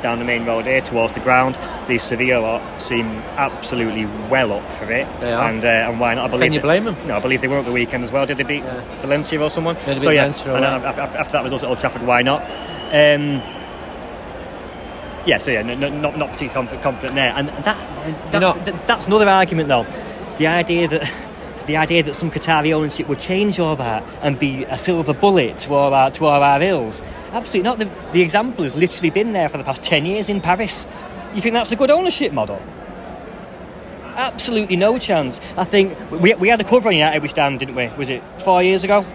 down 0.04 0.20
the 0.20 0.26
main 0.26 0.46
road 0.46 0.66
here 0.66 0.82
towards 0.82 1.14
the 1.14 1.20
ground. 1.22 1.58
The 1.88 1.98
Sevilla 1.98 2.62
seem 2.80 3.08
absolutely 3.38 4.06
well 4.30 4.52
up 4.52 4.72
for 4.72 4.92
it. 4.92 5.08
They 5.20 5.32
are. 5.34 5.50
And, 5.50 5.64
uh, 5.64 5.68
and 5.90 6.00
why 6.00 6.14
not? 6.14 6.26
I 6.26 6.28
believe 6.28 6.54
you 6.54 6.60
that- 6.62 6.84
them? 6.84 7.08
No, 7.08 7.16
I 7.16 7.20
believe 7.20 7.42
they 7.42 7.48
were 7.48 7.58
at 7.58 7.66
the 7.66 7.72
weekend 7.72 8.04
as 8.04 8.12
well. 8.12 8.26
Did 8.26 8.38
they 8.38 8.44
beat 8.44 8.64
Yeah. 8.64 8.84
Valencia 9.00 9.42
or 9.42 9.50
someone? 9.50 9.78
They 9.86 9.94
beat 9.94 10.02
so 10.04 10.10
yeah, 10.12 10.24
Valencia, 10.24 10.54
and 10.56 10.64
right. 10.64 10.84
after, 10.84 11.18
after 11.18 11.32
that 11.34 11.44
result 11.44 11.64
at 11.64 11.70
Old 11.70 11.80
Trafford, 11.80 12.04
why 12.06 12.22
not? 12.22 12.42
Um, 12.92 13.42
yeah, 15.26 15.38
so 15.38 15.52
yeah, 15.52 15.62
no, 15.62 15.76
no, 15.76 15.90
not 15.90 16.18
not 16.18 16.32
particularly 16.32 16.54
confident, 16.54 16.84
confident 16.84 17.16
there, 17.16 17.34
and 17.36 17.48
that 17.50 18.32
that's, 18.32 18.56
th- 18.56 18.78
that's 18.86 19.08
another 19.08 19.30
argument 19.30 19.70
though. 19.70 19.86
The 20.38 20.48
idea 20.48 20.88
that 20.88 21.12
the 21.68 21.78
idea 21.78 22.04
that 22.04 22.14
some 22.16 22.30
Qatari 22.30 22.74
ownership 22.74 23.08
would 23.08 23.20
change 23.20 23.60
all 23.60 23.76
that 23.78 24.04
and 24.22 24.38
be 24.38 24.66
a 24.66 24.78
silver 24.78 25.14
bullet 25.14 25.58
to 25.60 25.74
all 25.74 25.94
our 25.94 26.12
to 26.12 26.26
all 26.26 26.44
our 26.44 26.62
ills, 26.62 27.02
absolutely 27.32 27.62
not. 27.70 27.80
The, 27.80 27.90
the 28.12 28.22
example 28.22 28.64
has 28.64 28.76
literally 28.76 29.12
been 29.12 29.34
there 29.34 29.48
for 29.48 29.58
the 29.58 29.64
past 29.64 29.82
ten 29.84 30.06
years 30.06 30.30
in 30.30 30.42
Paris. 30.42 30.88
You 31.34 31.42
think 31.42 31.54
that's 31.54 31.72
a 31.72 31.76
good 31.76 31.90
ownership 31.90 32.34
model? 32.34 32.62
Absolutely 34.16 34.76
no 34.76 35.00
chance. 35.00 35.40
I 35.58 35.64
think 35.64 35.98
we, 36.12 36.34
we 36.36 36.48
had 36.48 36.62
a 36.62 36.64
cover 36.64 36.90
on 36.90 36.96
United 36.96 37.24
we 37.24 37.30
stand, 37.30 37.60
didn't 37.60 37.76
we? 37.76 37.88
Was 37.98 38.10
it 38.10 38.22
four 38.42 38.62
years 38.62 38.84
ago? 38.84 39.06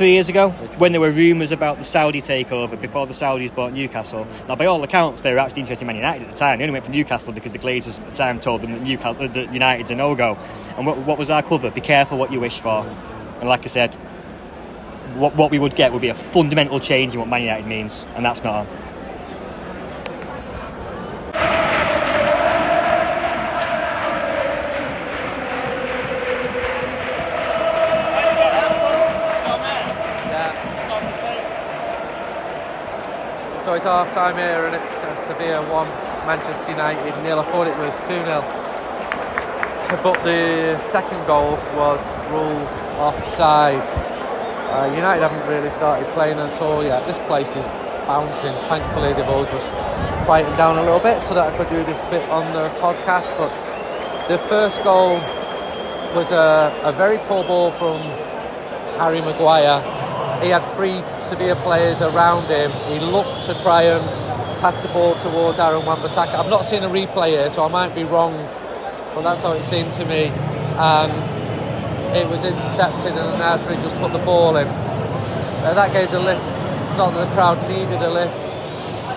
Three 0.00 0.12
years 0.12 0.30
ago? 0.30 0.48
When 0.78 0.92
there 0.92 1.00
were 1.02 1.10
rumours 1.10 1.52
about 1.52 1.76
the 1.76 1.84
Saudi 1.84 2.22
takeover 2.22 2.80
before 2.80 3.06
the 3.06 3.12
Saudis 3.12 3.54
bought 3.54 3.74
Newcastle. 3.74 4.26
Now, 4.48 4.54
by 4.56 4.64
all 4.64 4.82
accounts, 4.82 5.20
they 5.20 5.30
were 5.30 5.38
actually 5.38 5.60
interested 5.60 5.82
in 5.82 5.88
Man 5.88 5.96
United 5.96 6.22
at 6.24 6.32
the 6.32 6.38
time. 6.38 6.56
They 6.56 6.64
only 6.64 6.72
went 6.72 6.86
for 6.86 6.90
Newcastle 6.90 7.34
because 7.34 7.52
the 7.52 7.58
Glazers 7.58 8.00
at 8.00 8.08
the 8.08 8.16
time 8.16 8.40
told 8.40 8.62
them 8.62 8.72
that, 8.72 8.80
Newcastle, 8.80 9.22
uh, 9.22 9.26
that 9.26 9.52
United's 9.52 9.90
a 9.90 9.94
no 9.94 10.14
go. 10.14 10.38
And 10.78 10.86
what, 10.86 10.96
what 10.96 11.18
was 11.18 11.28
our 11.28 11.42
cover? 11.42 11.70
Be 11.70 11.82
careful 11.82 12.16
what 12.16 12.32
you 12.32 12.40
wish 12.40 12.60
for. 12.60 12.86
And 13.40 13.48
like 13.50 13.64
I 13.64 13.66
said, 13.66 13.94
what, 15.16 15.36
what 15.36 15.50
we 15.50 15.58
would 15.58 15.76
get 15.76 15.92
would 15.92 16.00
be 16.00 16.08
a 16.08 16.14
fundamental 16.14 16.80
change 16.80 17.12
in 17.12 17.20
what 17.20 17.28
Man 17.28 17.42
United 17.42 17.66
means, 17.66 18.06
and 18.14 18.24
that's 18.24 18.42
not 18.42 18.66
on. 18.66 18.89
It's 33.80 33.86
half 33.86 34.12
time 34.12 34.36
here 34.36 34.66
and 34.66 34.76
it's 34.76 35.02
a 35.04 35.16
Sevilla 35.16 35.62
1, 35.72 35.88
Manchester 36.26 36.70
United 36.70 37.16
nil. 37.22 37.40
I 37.40 37.44
thought 37.44 37.66
it 37.66 37.78
was 37.78 37.96
2 38.00 38.12
0. 38.12 38.44
But 40.04 40.22
the 40.22 40.76
second 40.76 41.24
goal 41.26 41.56
was 41.80 42.04
ruled 42.28 42.68
offside. 43.00 43.80
Uh, 44.68 44.92
United 44.94 45.22
haven't 45.22 45.48
really 45.48 45.70
started 45.70 46.06
playing 46.12 46.38
at 46.38 46.60
all 46.60 46.84
yet. 46.84 47.06
This 47.06 47.16
place 47.20 47.56
is 47.56 47.64
bouncing. 48.04 48.52
Thankfully, 48.68 49.14
they've 49.14 49.24
all 49.24 49.46
just 49.46 49.72
quietened 50.26 50.58
down 50.58 50.76
a 50.76 50.82
little 50.82 51.00
bit 51.00 51.22
so 51.22 51.32
that 51.32 51.54
I 51.54 51.56
could 51.56 51.70
do 51.70 51.82
this 51.82 52.02
bit 52.12 52.28
on 52.28 52.52
the 52.52 52.68
podcast. 52.84 53.34
But 53.38 53.48
the 54.28 54.36
first 54.36 54.84
goal 54.84 55.14
was 56.14 56.32
a, 56.32 56.78
a 56.84 56.92
very 56.92 57.16
poor 57.16 57.44
ball 57.44 57.70
from 57.70 58.02
Harry 59.00 59.22
Maguire. 59.22 59.99
He 60.42 60.48
had 60.48 60.64
three 60.74 61.02
Sevilla 61.22 61.54
players 61.56 62.00
around 62.00 62.46
him. 62.46 62.70
He 62.88 62.98
looked 62.98 63.44
to 63.46 63.54
try 63.62 63.82
and 63.82 64.02
pass 64.60 64.82
the 64.82 64.88
ball 64.88 65.14
towards 65.16 65.58
Aaron 65.58 65.84
Wan-Bissaka. 65.84 66.34
I've 66.34 66.48
not 66.48 66.64
seen 66.64 66.82
a 66.82 66.88
replay 66.88 67.28
here, 67.28 67.50
so 67.50 67.64
I 67.64 67.68
might 67.68 67.94
be 67.94 68.04
wrong, 68.04 68.32
but 69.14 69.22
that's 69.22 69.42
how 69.42 69.52
it 69.52 69.62
seemed 69.64 69.92
to 69.94 70.04
me. 70.06 70.32
And 70.80 71.12
it 72.16 72.28
was 72.28 72.44
intercepted, 72.44 73.12
and 73.12 73.40
Nasri 73.40 73.80
just 73.82 73.96
put 73.98 74.12
the 74.12 74.18
ball 74.18 74.56
in. 74.56 74.66
Uh, 74.66 75.74
that 75.74 75.92
gave 75.92 76.10
the 76.10 76.18
lift. 76.18 76.44
Not 76.96 77.12
that 77.12 77.28
the 77.28 77.34
crowd 77.34 77.60
needed 77.68 78.00
a 78.00 78.10
lift. 78.10 78.34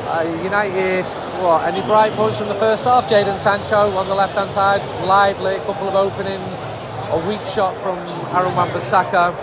Uh, 0.05 0.41
United, 0.43 1.05
what? 1.41 1.63
Any 1.63 1.81
bright 1.87 2.11
points 2.11 2.37
from 2.37 2.49
the 2.49 2.55
first 2.55 2.83
half? 2.83 3.09
Jadon 3.09 3.37
Sancho 3.37 3.95
on 3.97 4.07
the 4.07 4.15
left-hand 4.15 4.49
side, 4.51 4.81
lively, 5.07 5.55
a 5.55 5.59
couple 5.59 5.87
of 5.87 5.95
openings, 5.95 6.63
a 7.11 7.27
weak 7.27 7.41
shot 7.47 7.75
from 7.81 7.97
Aaron 8.35 8.53
Wan-Bissaka. 8.55 9.33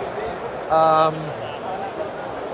Um, 0.71 1.50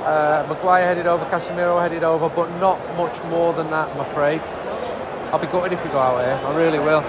uh, 0.05 0.45
Maguire 0.47 0.83
headed 0.83 1.07
over, 1.07 1.25
Casemiro 1.25 1.81
headed 1.81 2.03
over, 2.03 2.29
but 2.29 2.49
not 2.59 2.79
much 2.95 3.21
more 3.25 3.53
than 3.53 3.69
that, 3.71 3.89
I'm 3.89 3.99
afraid. 3.99 4.41
I'll 5.31 5.39
be 5.39 5.47
gutted 5.47 5.73
if 5.73 5.83
we 5.83 5.89
go 5.91 5.99
out 5.99 6.23
here, 6.23 6.39
I 6.45 6.55
really 6.55 6.79
will. 6.79 7.01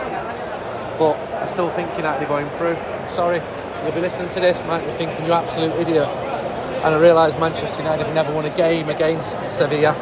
But 0.98 1.16
I 1.40 1.46
still 1.46 1.70
think 1.70 1.96
United 1.96 2.24
are 2.24 2.28
going 2.28 2.48
through. 2.58 2.74
I'm 2.74 3.08
sorry, 3.08 3.40
you'll 3.84 3.92
be 3.92 4.00
listening 4.00 4.28
to 4.30 4.40
this, 4.40 4.60
might 4.66 4.84
be 4.84 4.90
thinking 4.92 5.26
you're 5.26 5.36
absolute 5.36 5.74
idiot. 5.76 6.08
And 6.08 6.94
I 6.94 6.98
realise 6.98 7.34
Manchester 7.38 7.82
United 7.82 8.06
have 8.06 8.14
never 8.14 8.32
won 8.32 8.44
a 8.44 8.56
game 8.56 8.88
against 8.88 9.42
Sevilla. 9.42 9.94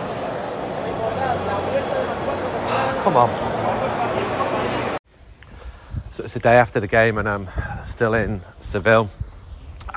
Come 3.02 3.16
on. 3.16 3.30
So 6.12 6.24
it's 6.24 6.34
the 6.34 6.40
day 6.40 6.56
after 6.56 6.80
the 6.80 6.86
game, 6.86 7.18
and 7.18 7.28
I'm 7.28 7.48
still 7.82 8.14
in 8.14 8.40
Seville. 8.60 9.10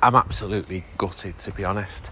I'm 0.01 0.15
absolutely 0.15 0.83
gutted, 0.97 1.37
to 1.39 1.51
be 1.51 1.63
honest. 1.63 2.11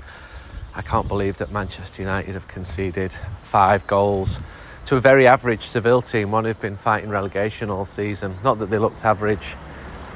I 0.77 0.83
can't 0.83 1.07
believe 1.07 1.39
that 1.39 1.51
Manchester 1.51 2.03
United 2.03 2.35
have 2.35 2.47
conceded 2.47 3.11
five 3.41 3.87
goals 3.87 4.37
to 4.85 4.95
a 4.95 4.99
very 4.99 5.25
average 5.25 5.63
Seville 5.63 6.03
team, 6.03 6.29
one 6.29 6.45
who've 6.45 6.61
been 6.61 6.77
fighting 6.77 7.09
relegation 7.09 7.71
all 7.71 7.83
season. 7.83 8.37
Not 8.43 8.59
that 8.59 8.69
they 8.69 8.77
looked 8.77 9.03
average 9.03 9.43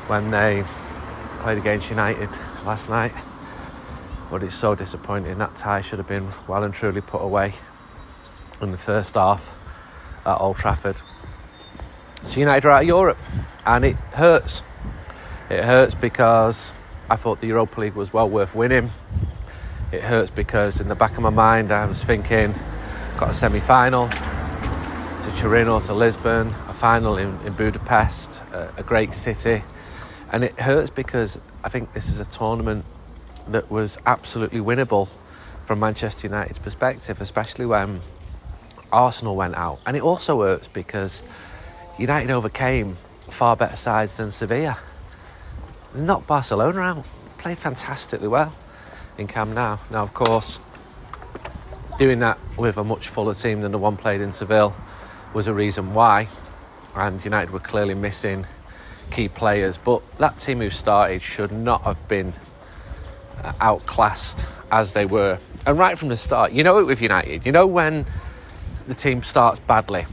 when 0.06 0.30
they 0.30 0.64
played 1.40 1.58
against 1.58 1.90
United 1.90 2.30
last 2.64 2.92
night, 2.92 3.12
but 4.30 4.44
it's 4.44 4.54
so 4.54 4.76
disappointing. 4.76 5.40
That 5.40 5.56
tie 5.56 5.82
should 5.82 5.98
have 5.98 6.08
been 6.08 6.30
well 6.48 6.64
and 6.64 6.72
truly 6.72 7.02
put 7.02 7.24
away 7.24 7.56
in 8.62 8.72
the 8.72 8.78
first 8.78 9.16
half 9.16 9.58
at 10.28 10.36
Old 10.36 10.58
Trafford. 10.58 10.98
So 12.28 12.40
United 12.40 12.68
are 12.68 12.72
out 12.74 12.82
of 12.84 12.88
Europe, 12.88 13.18
and 13.66 13.84
it 13.84 13.96
hurts. 13.96 14.62
It 15.50 15.64
hurts 15.64 15.96
because 15.96 16.72
I 17.10 17.16
thought 17.16 17.42
the 17.42 17.48
Europa 17.48 17.82
League 17.82 17.96
was 17.96 18.14
well 18.14 18.30
worth 18.30 18.54
winning 18.54 18.92
it 19.92 20.02
hurts 20.02 20.32
because 20.32 20.80
in 20.80 20.88
the 20.88 20.96
back 20.96 21.18
of 21.18 21.20
my 21.24 21.30
mind 21.30 21.72
I 21.72 21.86
was 21.86 22.02
thinking, 22.04 22.54
got 23.18 23.32
a 23.32 23.34
semi 23.34 23.60
final 23.60 24.08
to 24.08 25.32
Turin 25.38 25.68
or 25.68 25.82
to 25.82 25.94
Lisbon, 25.94 26.48
a 26.68 26.74
final 26.74 27.18
in, 27.18 27.38
in 27.46 27.54
Budapest, 27.54 28.32
a, 28.54 28.74
a 28.78 28.84
great 28.84 29.14
city. 29.14 29.64
And 30.32 30.44
it 30.44 30.58
hurts 30.60 30.90
because 30.90 31.40
I 31.64 31.70
think 31.70 31.94
this 31.94 32.10
is 32.10 32.20
a 32.20 32.26
tournament 32.26 32.86
that 33.50 33.70
was 33.70 33.98
absolutely 34.06 34.62
winnable 34.62 35.10
from 35.66 35.80
Manchester 35.80 36.28
United's 36.28 36.58
perspective, 36.58 37.20
especially 37.20 37.66
when 37.66 38.02
Arsenal 38.94 39.36
went 39.36 39.56
out. 39.56 39.80
And 39.86 39.98
it 39.98 40.02
also 40.02 40.42
hurts 40.42 40.68
because 40.68 41.22
United 42.00 42.32
overcame 42.32 42.96
far 43.30 43.58
better 43.58 43.76
sides 43.76 44.16
than 44.16 44.32
Sevilla. 44.32 44.78
Not 45.94 46.26
Barcelona 46.28 46.80
out, 46.80 47.06
played 47.38 47.58
fantastically 47.58 48.30
well 48.30 48.56
in 49.22 49.28
Camp 49.28 49.52
Nou. 49.52 49.78
Now, 49.90 50.04
of 50.04 50.14
course, 50.14 50.60
doing 51.98 52.20
that 52.20 52.38
with 52.58 52.78
a 52.78 52.84
much 52.84 53.08
fuller 53.08 53.34
team 53.34 53.62
than 53.62 53.72
the 53.72 53.78
one 53.78 53.96
played 53.96 54.20
in 54.20 54.34
Seville 54.34 54.76
was 55.34 55.48
a 55.48 55.54
reason 55.54 55.94
why, 55.94 56.28
and 56.96 57.24
United 57.24 57.52
were 57.52 57.60
clearly 57.60 57.94
missing 57.94 58.46
key 59.12 59.30
players. 59.30 59.78
But 59.78 60.02
that 60.18 60.40
team 60.40 60.60
who 60.60 60.70
started 60.70 61.22
should 61.22 61.52
not 61.54 61.84
have 61.84 62.06
been 62.10 62.34
uh, 63.42 63.54
outclassed 63.62 64.46
as 64.72 64.94
they 64.94 65.06
were. 65.06 65.40
And 65.66 65.78
right 65.78 65.98
from 65.98 66.10
the 66.10 66.18
start, 66.18 66.52
you 66.52 66.64
know 66.64 66.80
it 66.80 66.86
with 66.86 67.02
United, 67.02 67.46
you 67.46 67.52
know 67.52 67.68
when 67.68 68.06
the 68.88 68.96
team 68.96 69.24
starts 69.24 69.60
badly, 69.62 70.06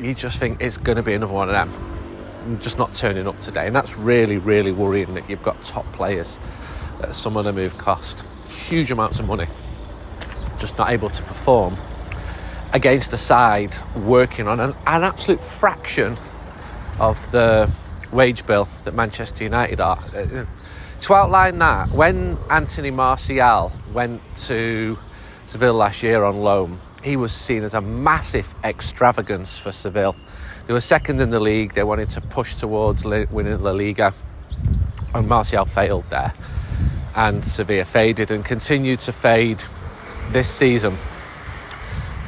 you 0.00 0.14
just 0.14 0.38
think 0.38 0.60
it's 0.60 0.78
going 0.78 0.96
to 0.96 1.02
be 1.02 1.12
another 1.12 1.34
one 1.34 1.48
of 1.48 1.52
them. 1.52 2.58
Just 2.60 2.78
not 2.78 2.94
turning 2.94 3.28
up 3.28 3.40
today, 3.40 3.66
and 3.66 3.76
that's 3.76 3.96
really, 3.96 4.38
really 4.38 4.72
worrying 4.72 5.14
that 5.14 5.30
you've 5.30 5.44
got 5.44 5.62
top 5.62 5.84
players 5.92 6.38
some 7.10 7.36
of 7.36 7.44
them 7.44 7.56
who've 7.56 7.76
cost 7.78 8.22
huge 8.68 8.90
amounts 8.90 9.18
of 9.18 9.26
money, 9.26 9.46
just 10.58 10.78
not 10.78 10.90
able 10.90 11.10
to 11.10 11.22
perform 11.22 11.76
against 12.72 13.12
a 13.12 13.18
side 13.18 13.74
working 13.96 14.48
on 14.48 14.60
an, 14.60 14.74
an 14.86 15.02
absolute 15.02 15.42
fraction 15.42 16.16
of 16.98 17.30
the 17.32 17.70
wage 18.12 18.46
bill 18.46 18.68
that 18.84 18.94
Manchester 18.94 19.44
United 19.44 19.80
are. 19.80 19.98
Uh, 20.14 20.46
to 21.00 21.14
outline 21.14 21.58
that, 21.58 21.90
when 21.90 22.38
Anthony 22.48 22.90
Martial 22.90 23.72
went 23.92 24.22
to 24.46 24.98
Seville 25.46 25.74
last 25.74 26.02
year 26.02 26.22
on 26.22 26.40
loan, 26.40 26.80
he 27.02 27.16
was 27.16 27.32
seen 27.32 27.64
as 27.64 27.74
a 27.74 27.80
massive 27.80 28.54
extravagance 28.62 29.58
for 29.58 29.72
Seville. 29.72 30.14
They 30.66 30.72
were 30.72 30.80
second 30.80 31.20
in 31.20 31.30
the 31.30 31.40
league, 31.40 31.74
they 31.74 31.82
wanted 31.82 32.10
to 32.10 32.20
push 32.20 32.54
towards 32.54 33.04
winning 33.04 33.60
La 33.62 33.72
Liga, 33.72 34.14
and 35.12 35.28
Martial 35.28 35.64
failed 35.64 36.04
there 36.08 36.32
and 37.14 37.44
Sevilla 37.44 37.84
faded 37.84 38.30
and 38.30 38.44
continued 38.44 39.00
to 39.00 39.12
fade 39.12 39.62
this 40.30 40.48
season. 40.48 40.98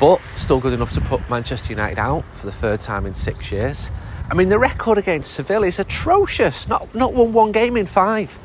But 0.00 0.20
still 0.36 0.60
good 0.60 0.72
enough 0.72 0.92
to 0.92 1.00
put 1.00 1.28
Manchester 1.30 1.72
United 1.72 1.98
out 1.98 2.24
for 2.34 2.46
the 2.46 2.52
third 2.52 2.80
time 2.80 3.06
in 3.06 3.14
six 3.14 3.50
years. 3.52 3.86
I 4.30 4.34
mean, 4.34 4.48
the 4.48 4.58
record 4.58 4.98
against 4.98 5.32
Seville 5.32 5.64
is 5.64 5.78
atrocious. 5.78 6.66
Not 6.66 6.94
not 6.94 7.12
won 7.12 7.32
one 7.32 7.52
game 7.52 7.76
in 7.76 7.86
five. 7.86 8.38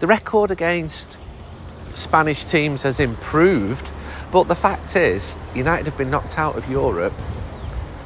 The 0.00 0.06
record 0.06 0.50
against 0.50 1.16
Spanish 1.94 2.44
teams 2.44 2.82
has 2.82 3.00
improved, 3.00 3.88
but 4.30 4.44
the 4.44 4.54
fact 4.54 4.96
is, 4.96 5.34
United 5.54 5.86
have 5.86 5.98
been 5.98 6.10
knocked 6.10 6.38
out 6.38 6.56
of 6.56 6.68
Europe 6.70 7.14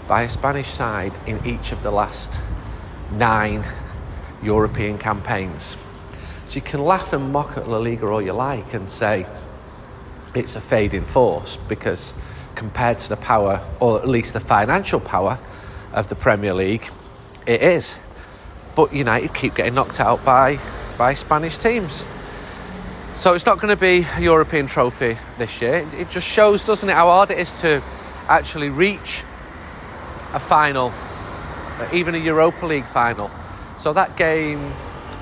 by 0.08 0.22
a 0.22 0.28
Spanish 0.28 0.70
side 0.70 1.12
in 1.26 1.44
each 1.46 1.72
of 1.72 1.82
the 1.82 1.90
last 1.90 2.40
nine 3.10 3.64
European 4.42 4.98
campaigns. 4.98 5.76
So 6.46 6.56
you 6.56 6.62
can 6.62 6.84
laugh 6.84 7.12
and 7.12 7.32
mock 7.32 7.56
at 7.56 7.68
La 7.68 7.78
Liga 7.78 8.06
all 8.06 8.22
you 8.22 8.32
like 8.32 8.74
and 8.74 8.90
say 8.90 9.26
it's 10.34 10.56
a 10.56 10.60
fading 10.60 11.04
force 11.04 11.56
because 11.68 12.12
compared 12.54 12.98
to 13.00 13.08
the 13.08 13.16
power, 13.16 13.60
or 13.80 13.98
at 14.00 14.08
least 14.08 14.32
the 14.32 14.40
financial 14.40 15.00
power 15.00 15.38
of 15.92 16.08
the 16.08 16.14
Premier 16.14 16.54
League, 16.54 16.88
it 17.46 17.62
is. 17.62 17.94
But 18.74 18.92
United 18.92 19.34
keep 19.34 19.54
getting 19.54 19.74
knocked 19.74 20.00
out 20.00 20.24
by, 20.24 20.58
by 20.98 21.14
Spanish 21.14 21.56
teams. 21.56 22.04
So 23.16 23.32
it's 23.32 23.46
not 23.46 23.58
going 23.58 23.74
to 23.74 23.80
be 23.80 24.06
a 24.16 24.20
European 24.20 24.66
trophy 24.66 25.16
this 25.38 25.62
year. 25.62 25.88
It 25.96 26.10
just 26.10 26.26
shows, 26.26 26.64
doesn't 26.64 26.88
it, 26.88 26.92
how 26.92 27.06
hard 27.06 27.30
it 27.30 27.38
is 27.38 27.60
to 27.60 27.82
actually 28.28 28.70
reach 28.70 29.20
a 30.32 30.40
final, 30.40 30.92
even 31.92 32.14
a 32.14 32.18
Europa 32.18 32.66
League 32.66 32.86
final. 32.86 33.30
So 33.78 33.92
that 33.92 34.16
game 34.16 34.72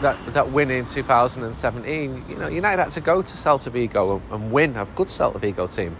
that, 0.02 0.34
that 0.34 0.50
win 0.52 0.70
in 0.70 0.84
2017, 0.84 2.24
you 2.28 2.36
know, 2.36 2.48
United 2.48 2.82
had 2.82 2.92
to 2.92 3.00
go 3.00 3.22
to 3.22 3.36
Celta 3.36 3.70
Vigo 3.70 4.20
and 4.30 4.52
win 4.52 4.76
a 4.76 4.84
good 4.84 5.08
Celta 5.08 5.40
Vigo 5.40 5.66
team 5.66 5.96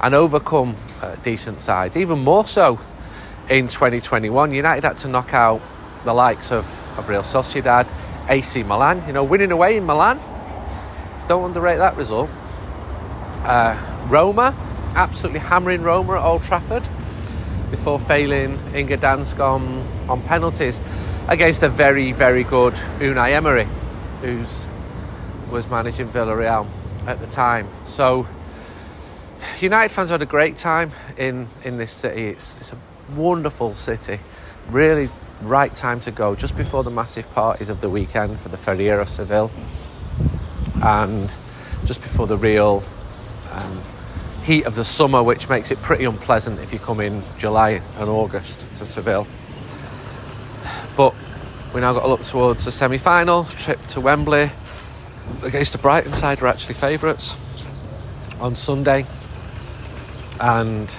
and 0.00 0.14
overcome 0.14 0.76
uh, 1.00 1.14
decent 1.16 1.60
sides. 1.60 1.96
Even 1.96 2.18
more 2.18 2.46
so 2.46 2.80
in 3.48 3.68
2021, 3.68 4.52
United 4.52 4.84
had 4.84 4.96
to 4.98 5.08
knock 5.08 5.32
out 5.32 5.60
the 6.04 6.12
likes 6.12 6.50
of, 6.50 6.66
of 6.98 7.08
Real 7.08 7.22
Sociedad, 7.22 7.86
AC 8.28 8.62
Milan, 8.62 9.02
you 9.06 9.12
know, 9.12 9.24
winning 9.24 9.52
away 9.52 9.76
in 9.76 9.86
Milan. 9.86 10.20
Don't 11.28 11.44
underrate 11.44 11.78
that 11.78 11.96
result. 11.96 12.28
Uh, 13.44 13.76
Roma, 14.08 14.54
absolutely 14.94 15.40
hammering 15.40 15.82
Roma 15.82 16.14
at 16.14 16.24
Old 16.24 16.42
Trafford 16.42 16.88
before 17.70 17.98
failing 17.98 18.58
in 18.74 18.88
Gdansk 18.88 19.38
on, 19.40 19.86
on 20.08 20.20
penalties 20.22 20.80
against 21.28 21.62
a 21.62 21.68
very, 21.68 22.12
very 22.12 22.44
good 22.44 22.74
Unai 22.98 23.32
Emery, 23.32 23.68
who's 24.20 24.64
was 25.50 25.68
managing 25.68 26.08
Villarreal 26.08 26.66
at 27.06 27.20
the 27.20 27.26
time. 27.26 27.68
So 27.84 28.26
United 29.60 29.92
fans 29.92 30.10
had 30.10 30.22
a 30.22 30.26
great 30.26 30.56
time 30.56 30.92
in, 31.16 31.48
in 31.62 31.76
this 31.76 31.92
city. 31.92 32.28
It's, 32.28 32.56
it's 32.60 32.72
a 32.72 32.78
wonderful 33.14 33.76
city. 33.76 34.18
Really 34.70 35.10
right 35.42 35.74
time 35.74 36.00
to 36.00 36.10
go 36.10 36.34
just 36.34 36.56
before 36.56 36.84
the 36.84 36.90
massive 36.90 37.30
parties 37.32 37.68
of 37.68 37.80
the 37.80 37.88
weekend 37.88 38.40
for 38.40 38.48
the 38.48 38.56
Feria 38.56 39.00
of 39.00 39.08
Seville 39.08 39.50
and 40.82 41.30
just 41.84 42.00
before 42.00 42.26
the 42.26 42.36
real 42.36 42.82
um, 43.50 43.82
heat 44.44 44.64
of 44.64 44.74
the 44.74 44.84
summer, 44.84 45.22
which 45.22 45.48
makes 45.48 45.70
it 45.70 45.80
pretty 45.82 46.04
unpleasant 46.04 46.60
if 46.60 46.72
you 46.72 46.78
come 46.78 47.00
in 47.00 47.22
July 47.38 47.82
and 47.98 48.08
August 48.08 48.74
to 48.76 48.86
Seville. 48.86 49.26
We 51.74 51.80
now 51.80 51.94
got 51.94 52.02
to 52.02 52.08
look 52.08 52.22
towards 52.22 52.66
the 52.66 52.72
semi 52.72 52.98
final, 52.98 53.44
trip 53.44 53.84
to 53.88 54.00
Wembley. 54.00 54.50
against 55.42 55.72
the 55.72 55.78
Brighton 55.78 56.12
side 56.12 56.42
are 56.42 56.46
actually 56.46 56.74
favourites 56.74 57.34
on 58.40 58.54
Sunday, 58.54 59.06
and 60.38 60.94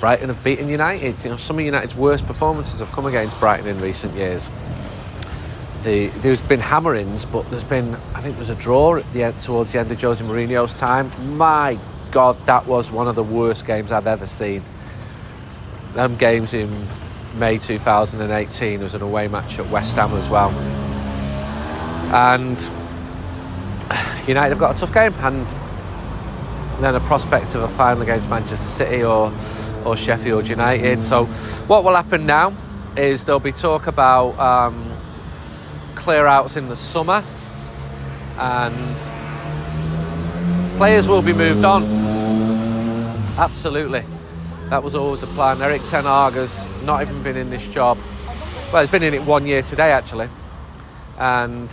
Brighton 0.00 0.28
have 0.28 0.44
beaten 0.44 0.68
United. 0.68 1.16
You 1.24 1.30
know, 1.30 1.36
some 1.38 1.58
of 1.58 1.64
United's 1.64 1.94
worst 1.94 2.26
performances 2.26 2.80
have 2.80 2.92
come 2.92 3.06
against 3.06 3.38
Brighton 3.40 3.66
in 3.66 3.80
recent 3.80 4.14
years. 4.14 4.50
The, 5.84 6.08
there's 6.18 6.42
been 6.42 6.60
hammerings, 6.60 7.24
but 7.24 7.48
there's 7.48 7.64
been 7.64 7.94
I 8.14 8.20
think 8.20 8.34
there 8.34 8.40
was 8.40 8.50
a 8.50 8.54
draw 8.54 8.96
at 8.96 9.10
the 9.14 9.24
end, 9.24 9.40
towards 9.40 9.72
the 9.72 9.80
end 9.80 9.90
of 9.90 10.00
Jose 10.00 10.22
Mourinho's 10.22 10.74
time. 10.74 11.10
My 11.38 11.78
God, 12.10 12.36
that 12.44 12.66
was 12.66 12.92
one 12.92 13.08
of 13.08 13.14
the 13.14 13.22
worst 13.22 13.66
games 13.66 13.90
I've 13.90 14.06
ever 14.06 14.26
seen. 14.26 14.62
Them 15.94 16.16
games 16.16 16.52
in 16.52 16.86
May 17.34 17.58
2018 17.58 18.82
was 18.82 18.94
an 18.94 19.02
away 19.02 19.28
match 19.28 19.58
at 19.58 19.68
West 19.70 19.96
Ham 19.96 20.12
as 20.12 20.28
well, 20.28 20.50
and 22.12 22.58
United 24.28 24.50
have 24.50 24.58
got 24.58 24.76
a 24.76 24.78
tough 24.78 24.92
game, 24.92 25.14
and 25.14 25.46
then 26.80 26.94
a 26.94 27.00
prospect 27.00 27.54
of 27.54 27.62
a 27.62 27.68
final 27.68 28.02
against 28.02 28.28
Manchester 28.28 28.66
City 28.66 29.02
or 29.02 29.32
or 29.84 29.96
Sheffield 29.96 30.46
United. 30.46 31.02
So, 31.02 31.24
what 31.66 31.84
will 31.84 31.94
happen 31.94 32.26
now 32.26 32.54
is 32.96 33.24
there'll 33.24 33.40
be 33.40 33.52
talk 33.52 33.86
about 33.86 34.38
um, 34.38 34.90
clear 35.94 36.26
outs 36.26 36.56
in 36.56 36.68
the 36.68 36.76
summer, 36.76 37.24
and 38.38 38.96
players 40.76 41.08
will 41.08 41.22
be 41.22 41.32
moved 41.32 41.64
on. 41.64 41.84
Absolutely, 43.38 44.04
that 44.72 44.82
was 44.82 44.94
always 44.94 45.20
the 45.20 45.26
plan. 45.26 45.60
Eric 45.60 45.82
Ten 45.90 46.04
has 46.04 46.66
not 46.82 47.02
even 47.02 47.22
been 47.22 47.36
in 47.36 47.50
this 47.50 47.68
job. 47.68 47.98
Well, 48.72 48.80
he's 48.80 48.90
been 48.90 49.02
in 49.02 49.12
it 49.12 49.20
one 49.20 49.46
year 49.46 49.60
today 49.60 49.92
actually, 49.92 50.30
and 51.18 51.70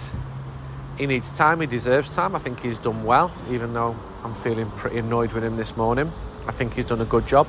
he 0.98 1.06
needs 1.06 1.32
time. 1.38 1.62
He 1.62 1.66
deserves 1.66 2.14
time. 2.14 2.36
I 2.36 2.40
think 2.40 2.60
he's 2.60 2.78
done 2.78 3.06
well, 3.06 3.32
even 3.50 3.72
though 3.74 3.96
I'm 4.26 4.34
feeling 4.34 4.70
pretty 4.72 4.98
annoyed 4.98 5.32
with 5.32 5.46
him 5.46 5.56
this 5.56 5.78
morning. 5.78 6.12
I 6.46 6.52
think 6.52 6.74
he's 6.74 6.88
done 6.88 7.00
a 7.00 7.06
good 7.06 7.26
job, 7.26 7.48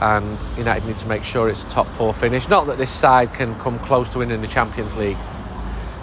and 0.00 0.36
United 0.56 0.84
need 0.88 0.96
to 0.96 1.06
make 1.06 1.22
sure 1.22 1.48
it's 1.48 1.62
a 1.62 1.68
top 1.68 1.86
four 1.86 2.12
finish. 2.12 2.48
Not 2.48 2.66
that 2.66 2.78
this 2.78 2.90
side 2.90 3.32
can 3.34 3.56
come 3.60 3.78
close 3.78 4.08
to 4.08 4.18
winning 4.18 4.40
the 4.40 4.48
Champions 4.48 4.96
League 4.96 5.18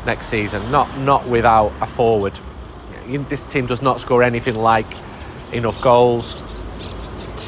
next 0.05 0.27
season. 0.27 0.71
Not 0.71 0.97
not 0.99 1.27
without 1.27 1.73
a 1.81 1.87
forward. 1.87 2.39
This 3.27 3.43
team 3.43 3.65
does 3.65 3.81
not 3.81 3.99
score 3.99 4.23
anything 4.23 4.55
like 4.55 4.87
enough 5.51 5.81
goals, 5.81 6.41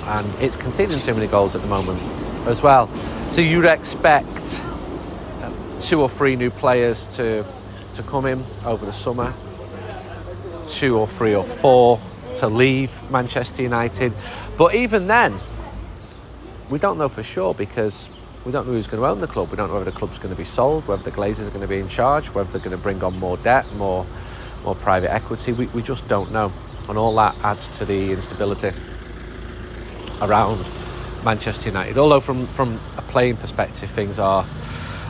and 0.08 0.34
it's 0.41 0.56
conceding 0.56 1.00
too 1.00 1.13
many 1.13 1.28
goals 1.28 1.56
at 1.56 1.62
the 1.62 1.67
moment 1.67 2.02
as 2.48 2.63
well. 2.63 2.89
So 3.30 3.41
you'd 3.41 3.65
expect 3.65 4.62
um, 5.41 5.56
two 5.80 6.02
or 6.02 6.10
three 6.10 6.36
new 6.36 6.50
players 6.50 7.06
to 7.17 7.46
to 7.93 8.04
come 8.04 8.26
in 8.26 8.43
over 8.63 8.86
the 8.86 8.93
summer, 8.93 9.34
two 10.70 10.98
or 10.98 11.08
three 11.08 11.36
or 11.36 11.43
four 11.43 12.00
to 12.36 12.48
leave 12.48 13.02
Manchester 13.10 13.63
United. 13.63 14.13
But 14.56 14.76
even 14.76 15.08
then, 15.08 15.39
we 16.70 16.78
don't 16.78 16.98
know 16.98 17.10
for 17.10 17.24
sure 17.24 17.54
because 17.54 18.10
we 18.46 18.52
don't 18.52 18.67
know 18.67 18.74
who's 18.74 18.88
going 18.88 19.02
to 19.02 19.08
own 19.08 19.20
the 19.20 19.28
club. 19.28 19.50
We 19.50 19.58
don't 19.58 19.70
know 19.70 19.76
whether 19.76 19.89
the 19.91 19.98
club's 19.98 20.20
going 20.20 20.34
to 20.34 20.38
be 20.38 20.46
sold, 20.46 20.88
whether 20.88 21.02
the 21.02 21.12
Glazers 21.12 21.48
are 21.48 21.52
going 21.52 21.62
to 21.62 21.67
be 21.67 21.80
in 21.80 21.89
charge, 21.89 22.28
whether 22.28 22.52
they're 22.52 22.62
going 22.62 22.78
to 22.78 22.82
bring 22.82 23.04
on 23.04 23.17
more 23.17 23.38
debt, 23.38 23.65
more, 23.74 24.06
more 24.63 24.76
private 24.76 25.12
equity. 25.12 25.54
We, 25.54 25.65
we 25.67 25.82
just 25.82 26.08
don't 26.08 26.32
know. 26.32 26.54
And 26.88 26.98
all 26.98 27.15
that 27.15 27.36
adds 27.43 27.78
to 27.80 27.86
the 27.86 28.12
instability 28.12 28.72
around 30.21 30.65
Manchester 31.23 31.69
United. 31.69 31.97
Although, 31.97 32.19
from, 32.19 32.45
from 32.47 32.80
a 32.97 33.01
playing 33.01 33.38
perspective, 33.38 33.89
things 33.89 34.19
are 34.19 34.45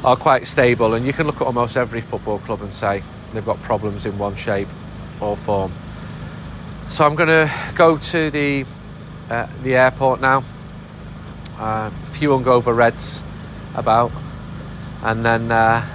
are 0.04 0.16
quite 0.16 0.46
stable, 0.46 0.94
and 0.94 1.06
you 1.06 1.14
can 1.14 1.26
look 1.26 1.38
at 1.38 1.48
almost 1.48 1.76
every 1.76 2.02
football 2.02 2.40
club 2.40 2.62
and 2.62 2.74
say 2.74 3.02
they've 3.34 3.46
got 3.46 3.60
problems 3.64 4.06
in 4.06 4.18
one 4.18 4.36
shape 4.36 4.68
or 5.20 5.36
form. 5.36 5.72
So 6.88 7.06
I'm 7.06 7.16
going 7.16 7.30
to 7.30 7.52
go 7.76 7.98
to 7.98 8.30
the 8.30 8.66
uh, 9.30 9.48
the 9.64 9.76
airport 9.76 10.22
now. 10.22 10.44
Uh, 11.58 11.90
a 11.92 12.08
few 12.12 12.30
hungover 12.30 12.76
Reds 12.76 13.22
about, 13.76 14.12
and 15.04 15.26
then 15.26 15.52
uh, 15.52 15.86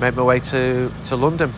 make 0.00 0.16
my 0.16 0.22
way 0.22 0.40
to 0.40 0.92
to 1.06 1.16
London. 1.16 1.52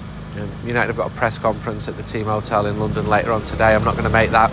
United 0.65 0.89
have 0.89 0.97
got 0.97 1.11
a 1.11 1.15
press 1.15 1.39
conference 1.39 1.89
at 1.89 1.97
the 1.97 2.03
team 2.03 2.27
hotel 2.27 2.67
in 2.67 2.79
London 2.79 3.07
later 3.09 3.33
on 3.33 3.43
today. 3.43 3.75
I'm 3.75 3.85
not 3.85 3.93
going 3.93 4.05
to 4.05 4.11
make 4.11 4.31
that, 4.33 4.51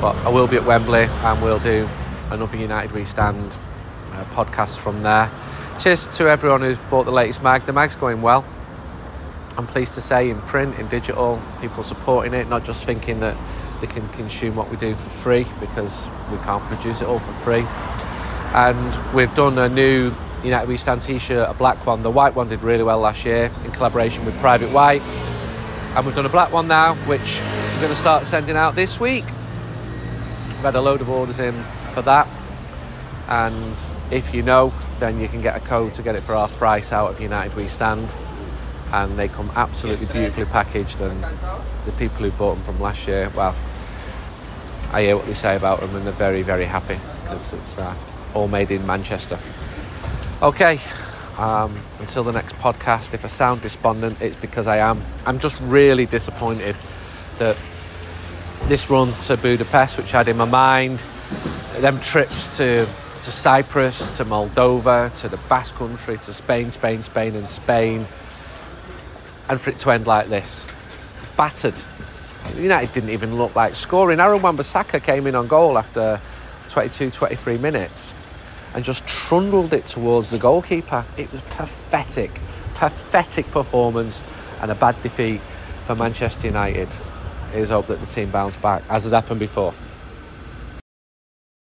but 0.00 0.16
I 0.24 0.28
will 0.28 0.46
be 0.46 0.56
at 0.56 0.64
Wembley 0.64 1.04
and 1.04 1.42
we'll 1.42 1.58
do 1.58 1.88
another 2.30 2.56
United 2.56 2.92
We 2.92 3.04
Stand 3.04 3.56
uh, 4.12 4.24
podcast 4.34 4.78
from 4.78 5.02
there 5.02 5.30
cheers 5.80 6.06
to 6.08 6.28
everyone 6.28 6.60
who's 6.60 6.78
bought 6.90 7.04
the 7.04 7.12
latest 7.12 7.42
mag. 7.42 7.64
The 7.64 7.72
mag's 7.72 7.96
going 7.96 8.20
well. 8.20 8.44
I'm 9.56 9.66
pleased 9.66 9.94
to 9.94 10.02
say, 10.02 10.28
in 10.28 10.38
print, 10.42 10.78
in 10.78 10.88
digital, 10.88 11.40
people 11.60 11.82
supporting 11.84 12.34
it, 12.34 12.48
not 12.48 12.64
just 12.64 12.84
thinking 12.84 13.20
that 13.20 13.36
they 13.80 13.86
can 13.86 14.06
consume 14.10 14.56
what 14.56 14.70
we 14.70 14.76
do 14.76 14.94
for 14.94 15.08
free 15.08 15.46
because 15.58 16.06
we 16.30 16.36
can't 16.38 16.62
produce 16.64 17.00
it 17.00 17.08
all 17.08 17.18
for 17.18 17.32
free. 17.32 17.64
And 18.52 19.14
we've 19.14 19.34
done 19.34 19.58
a 19.58 19.70
new 19.70 20.12
United 20.44 20.68
We 20.68 20.76
Stand 20.76 21.00
t-shirt, 21.00 21.48
a 21.48 21.54
black 21.54 21.86
one. 21.86 22.02
The 22.02 22.10
white 22.10 22.34
one 22.34 22.48
did 22.48 22.62
really 22.62 22.82
well 22.82 23.00
last 23.00 23.24
year 23.24 23.50
in 23.64 23.70
collaboration 23.70 24.26
with 24.26 24.38
Private 24.40 24.70
White. 24.70 25.02
And 25.02 26.04
we've 26.04 26.14
done 26.14 26.26
a 26.26 26.30
black 26.30 26.52
one 26.52 26.68
now, 26.68 26.94
which 27.06 27.40
we're 27.40 27.80
going 27.80 27.88
to 27.88 27.94
start 27.94 28.26
sending 28.26 28.56
out 28.56 28.74
this 28.74 29.00
week. 29.00 29.24
We've 30.60 30.66
had 30.66 30.74
a 30.74 30.82
load 30.82 31.00
of 31.00 31.08
orders 31.08 31.40
in 31.40 31.54
for 31.94 32.02
that. 32.02 32.28
And 33.28 33.74
if 34.10 34.34
you 34.34 34.42
know, 34.42 34.74
then 34.98 35.18
you 35.18 35.26
can 35.26 35.40
get 35.40 35.56
a 35.56 35.60
code 35.60 35.94
to 35.94 36.02
get 36.02 36.16
it 36.16 36.22
for 36.22 36.34
half 36.34 36.52
price 36.56 36.92
out 36.92 37.10
of 37.10 37.18
United 37.18 37.56
We 37.56 37.66
Stand. 37.66 38.14
And 38.92 39.18
they 39.18 39.28
come 39.28 39.50
absolutely 39.56 40.04
beautifully 40.04 40.44
packaged. 40.44 41.00
And 41.00 41.24
the 41.86 41.92
people 41.92 42.18
who 42.18 42.30
bought 42.32 42.56
them 42.56 42.64
from 42.64 42.78
last 42.78 43.08
year, 43.08 43.32
well, 43.34 43.56
I 44.92 45.04
hear 45.04 45.16
what 45.16 45.24
they 45.24 45.32
say 45.32 45.56
about 45.56 45.80
them, 45.80 45.96
and 45.96 46.04
they're 46.04 46.12
very, 46.12 46.42
very 46.42 46.66
happy 46.66 46.98
because 47.22 47.54
it's 47.54 47.78
uh, 47.78 47.94
all 48.34 48.46
made 48.46 48.70
in 48.70 48.86
Manchester. 48.86 49.38
Okay, 50.42 50.78
um, 51.38 51.74
until 52.00 52.22
the 52.22 52.32
next 52.32 52.54
podcast, 52.56 53.14
if 53.14 53.24
I 53.24 53.28
sound 53.28 53.62
despondent, 53.62 54.20
it's 54.20 54.36
because 54.36 54.66
I 54.66 54.76
am. 54.76 55.00
I'm 55.24 55.38
just 55.38 55.58
really 55.60 56.04
disappointed 56.04 56.76
that 57.38 57.56
this 58.70 58.88
run 58.88 59.12
to 59.12 59.36
Budapest, 59.36 59.98
which 59.98 60.14
I 60.14 60.18
had 60.18 60.28
in 60.28 60.36
my 60.36 60.44
mind, 60.44 61.02
them 61.78 61.98
trips 62.00 62.56
to 62.58 62.86
to 63.22 63.32
Cyprus, 63.32 64.16
to 64.16 64.24
Moldova, 64.24 65.12
to 65.20 65.28
the 65.28 65.36
Basque 65.48 65.74
Country, 65.74 66.16
to 66.18 66.32
Spain, 66.32 66.70
Spain, 66.70 67.02
Spain, 67.02 67.34
and 67.34 67.48
Spain, 67.48 68.06
and 69.48 69.60
for 69.60 69.70
it 69.70 69.78
to 69.78 69.90
end 69.90 70.06
like 70.06 70.28
this, 70.28 70.64
battered. 71.36 71.78
United 72.56 72.94
didn't 72.94 73.10
even 73.10 73.36
look 73.36 73.54
like 73.54 73.74
scoring. 73.74 74.20
Aaron 74.20 74.40
Wan-Bissaka 74.40 75.02
came 75.02 75.26
in 75.26 75.34
on 75.34 75.48
goal 75.48 75.76
after 75.76 76.20
22, 76.68 77.10
23 77.10 77.58
minutes 77.58 78.14
and 78.74 78.84
just 78.84 79.06
trundled 79.06 79.72
it 79.74 79.84
towards 79.86 80.30
the 80.30 80.38
goalkeeper. 80.38 81.04
It 81.18 81.30
was 81.32 81.42
pathetic, 81.42 82.30
pathetic 82.74 83.50
performance 83.50 84.22
and 84.62 84.70
a 84.70 84.74
bad 84.76 85.00
defeat 85.02 85.40
for 85.84 85.94
Manchester 85.94 86.46
United. 86.46 86.88
Here's 87.52 87.70
hope 87.70 87.88
that 87.88 87.98
the 87.98 88.06
team 88.06 88.30
bounce 88.30 88.56
back, 88.56 88.82
as 88.88 89.02
has 89.02 89.12
happened 89.12 89.40
before. 89.40 89.74